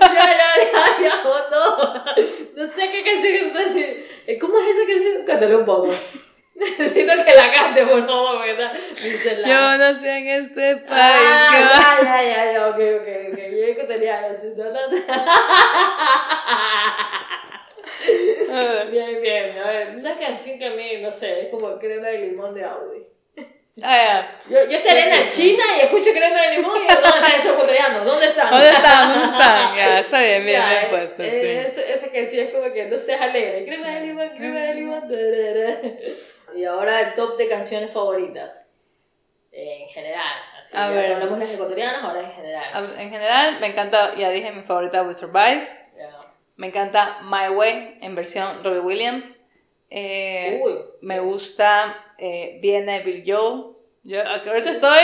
[0.00, 2.04] Ya, ya, ya, ya, no.
[2.62, 3.60] No sé qué canción está.
[4.40, 5.24] ¿Cómo es esa canción?
[5.26, 5.88] Cántale un poco.
[6.54, 8.72] Necesito que la cante, por favor, porque está.
[8.90, 9.48] Dice la.
[9.48, 10.90] Yo nací en este país.
[10.90, 13.38] Ah, ya, ya, ya, ya, ok, ok, ok.
[13.50, 14.46] Yo que tenía eso.
[18.90, 19.58] Bien, bien.
[19.58, 22.64] A ver, una canción que a mí, no sé, es como crema de limón de
[22.64, 23.06] Audi.
[23.74, 24.38] Ya.
[24.50, 27.52] Yo, yo estaré en la China y escucho crema de limón y ¿dónde están esos
[27.52, 28.04] ecuatorianos?
[28.04, 28.50] ¿Dónde están?
[28.50, 29.12] ¿Dónde están?
[29.12, 29.76] ¿Dónde están?
[29.76, 31.80] Ya, está bien, bien, bien eh, puesto, eh, sí.
[31.88, 33.64] esa, canción es como que no seas alegre.
[33.64, 35.02] Crema de limón, crema de limón.
[36.54, 38.70] Y ahora el top de canciones favoritas.
[39.50, 40.36] En general.
[40.60, 41.12] Así, A ver.
[41.12, 42.94] hablamos las ecuatorianas, ahora en general.
[42.98, 45.66] En general, me encanta, ya dije, mi favorita We Survive.
[45.96, 46.10] Ya.
[46.56, 49.24] Me encanta My Way en versión Robbie Williams.
[49.94, 50.72] Eh, Uy.
[51.02, 53.72] me gusta eh, Viene Bill Joe.
[54.04, 55.00] Yo ahorita estoy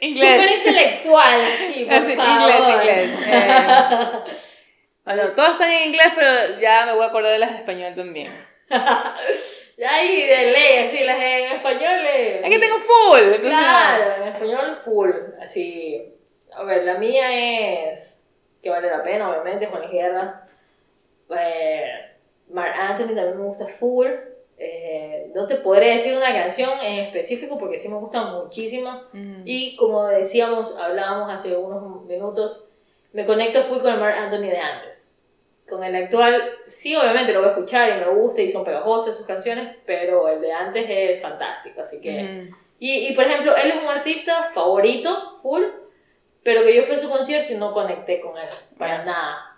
[0.00, 0.50] inglés.
[0.50, 2.50] Súper intelectual, sí, por Así, favor.
[2.50, 3.26] inglés, inglés.
[3.28, 4.32] Eh,
[5.04, 7.94] bueno, todas están en inglés, pero ya me voy a acordar de las de español
[7.94, 8.32] también.
[9.78, 12.04] Ya ahí de ley, así, las en español.
[12.14, 13.20] eh, Es que tengo full.
[13.20, 15.10] entonces, Claro, en español full.
[15.40, 16.14] Así.
[16.54, 18.20] A ver, la mía es.
[18.62, 20.46] Que vale la pena, obviamente, Juan Guerra.
[21.36, 21.84] Eh,
[22.50, 24.08] Mark Anthony también me gusta full.
[24.64, 28.90] Eh, no te podré decir una canción en específico porque sí me gusta muchísimo.
[29.12, 29.42] Ujú.
[29.44, 32.68] Y como decíamos, hablábamos hace unos minutos,
[33.12, 35.08] me conecto full con el Mark Anthony de antes.
[35.68, 39.16] Con el actual, sí, obviamente lo voy a escuchar y me gusta y son pegajosas
[39.16, 42.46] sus canciones, pero el de antes es fantástico, así que...
[42.46, 42.56] Ujú.
[42.78, 45.62] Y, y por ejemplo, él es un artista favorito, full,
[46.44, 48.48] pero que yo fui a su concierto y no conecté con él,
[48.78, 49.51] para nada.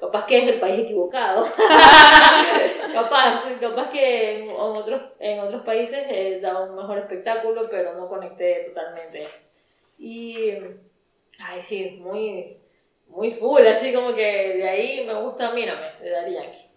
[0.00, 1.44] Capaz que es el país equivocado.
[2.94, 8.08] capaz, capaz que en, otros, en otros países eh, da un mejor espectáculo, pero no
[8.08, 9.28] conecté totalmente.
[9.98, 10.54] Y,
[11.38, 12.56] ay, sí, muy,
[13.08, 16.70] muy full, así como que de ahí me gusta Mírame, de Daddy Yankee.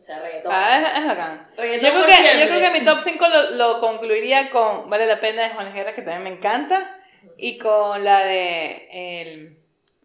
[0.00, 0.52] O sea, reggaetón.
[0.52, 1.48] Ah, es, es bacán.
[1.56, 5.06] Reggaetón Yo creo, que, yo creo que mi top 5 lo, lo concluiría con Vale
[5.06, 6.98] la Pena de Juan Guerra, que también me encanta,
[7.36, 9.57] y con la de, el,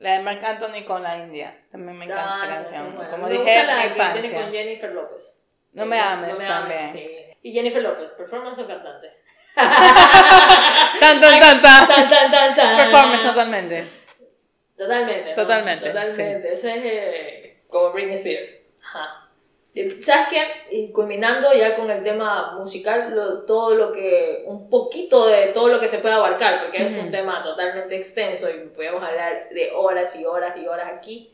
[0.04, 1.58] la de Marc Anthony con la India.
[1.72, 2.96] También me encanta Ah, esa canción.
[3.10, 4.42] Como Me dije, gusta la que tiene infancia.
[4.42, 5.40] con Jennifer López.
[5.72, 6.80] No me ames No me también.
[6.82, 7.18] ames, sí.
[7.42, 9.12] Y Jennifer López, performance o cantante.
[9.56, 11.88] Tan, tan, tan, tan.
[11.88, 12.78] Tan, tan, tan, tan.
[12.78, 13.88] Performance totalmente.
[14.78, 15.30] Totalmente.
[15.30, 15.36] ¿no?
[15.36, 16.52] Totalmente, Totalmente.
[16.54, 18.50] Ese es eh, como Britney Spears.
[18.86, 19.30] Ajá.
[19.76, 20.42] Y, ¿Sabes qué?
[20.78, 25.68] Y culminando ya con el tema musical, lo- todo lo que, un poquito de todo
[25.70, 29.72] lo que se puede abarcar, porque es un tema totalmente extenso y podemos hablar de
[29.72, 31.32] horas y horas y horas aquí.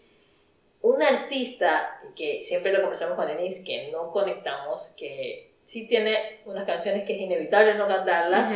[0.81, 6.65] Un artista que siempre lo conversamos con Denise, que no conectamos, que sí tiene unas
[6.65, 8.49] canciones que es inevitable no cantarlas,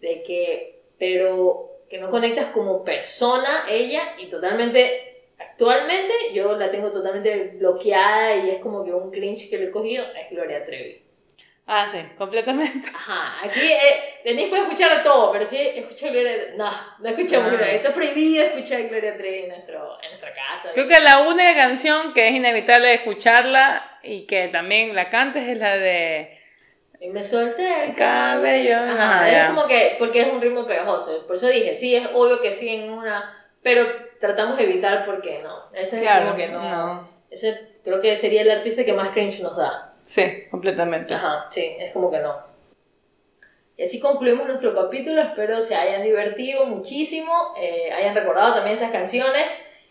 [0.00, 5.07] de que, pero que no conectas como persona ella y totalmente,
[5.58, 9.70] actualmente yo la tengo totalmente bloqueada y es como que un cringe que le he
[9.72, 11.02] cogido es Gloria Trevi.
[11.66, 12.88] Ah, sí, completamente.
[12.94, 17.56] Ajá, aquí eh, Denise puede escuchar todo, pero si escucha Gloria no, no escuchamos Ah.
[17.56, 20.70] Gloria, está prohibido escuchar Gloria Trevi en, nuestro, en nuestra casa.
[20.72, 25.58] Creo que la única canción que es inevitable escucharla y que también la cantes es
[25.58, 26.38] la de...
[27.00, 28.92] Y me solté el Cabello, cabello.
[28.92, 31.26] ajá, Ajá, es como que, porque es un ritmo pegajoso.
[31.26, 33.86] Por eso dije, sí, es obvio que sí en una, pero
[34.20, 35.70] tratamos de evitar porque no.
[35.72, 36.62] Ese es Claro, como que no.
[36.62, 37.08] no.
[37.30, 39.92] Ese creo que sería el artista que más cringe nos da.
[40.04, 41.14] Sí, completamente.
[41.14, 42.36] Ajá, sí, es como que no.
[43.76, 45.20] Y así concluimos nuestro capítulo.
[45.22, 49.50] Espero se hayan divertido muchísimo, eh, hayan recordado también esas canciones.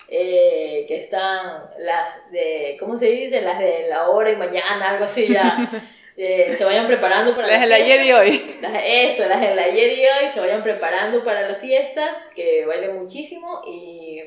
[0.10, 3.42] eh, que están las de, ¿cómo se dice?
[3.42, 5.70] Las de la hora y mañana, algo así ya.
[6.18, 8.58] eh, se vayan preparando para Las del ayer y hoy.
[8.62, 12.98] Las- eso, las del ayer y hoy se vayan preparando para las fiestas, que bailen
[12.98, 14.22] muchísimo y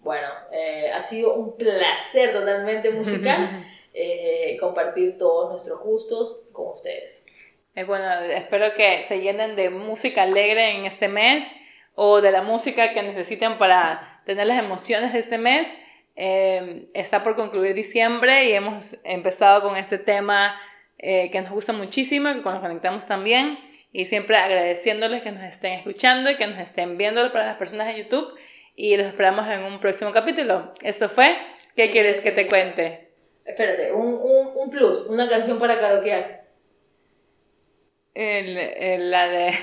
[0.00, 3.64] bueno, eh, ha sido un placer totalmente musical
[3.94, 7.26] eh, compartir todos nuestros gustos con ustedes.
[7.74, 11.52] Eh, bueno, espero que se llenen de música alegre en este mes
[11.96, 15.74] o de la música que necesiten para tener las emociones de este mes.
[16.16, 20.54] Eh, está por concluir diciembre y hemos empezado con este tema
[21.04, 23.58] eh, que nos gusta muchísimo, que nos conectamos también
[23.92, 27.86] y siempre agradeciéndoles que nos estén escuchando y que nos estén viendo para las personas
[27.88, 28.34] de YouTube
[28.74, 30.72] y los esperamos en un próximo capítulo.
[30.82, 31.36] Esto fue
[31.76, 33.10] ¿Qué quieres que te cuente?
[33.44, 36.44] Espérate, un, un, un plus, una canción para karaokear.
[38.14, 39.50] el, el- la de.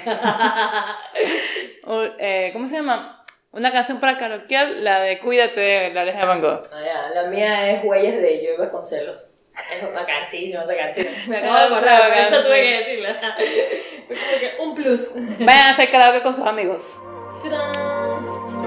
[1.88, 3.26] o, eh, ¿Cómo se llama?
[3.54, 6.62] Una canción para karaokear, la de Cuídate de la de Van Gogh.
[6.74, 9.24] Ah, ya, La mía es Huellas de Joey Vasconcelos.
[9.56, 11.08] Es una cansísima esa canción.
[11.28, 13.36] Me acabo de acordar, por eso tuve que decirla.
[14.08, 15.12] Fue como que un plus.
[15.40, 17.02] Vayan a hacer karaoke con sus amigos.
[17.42, 18.61] ¡Tarán!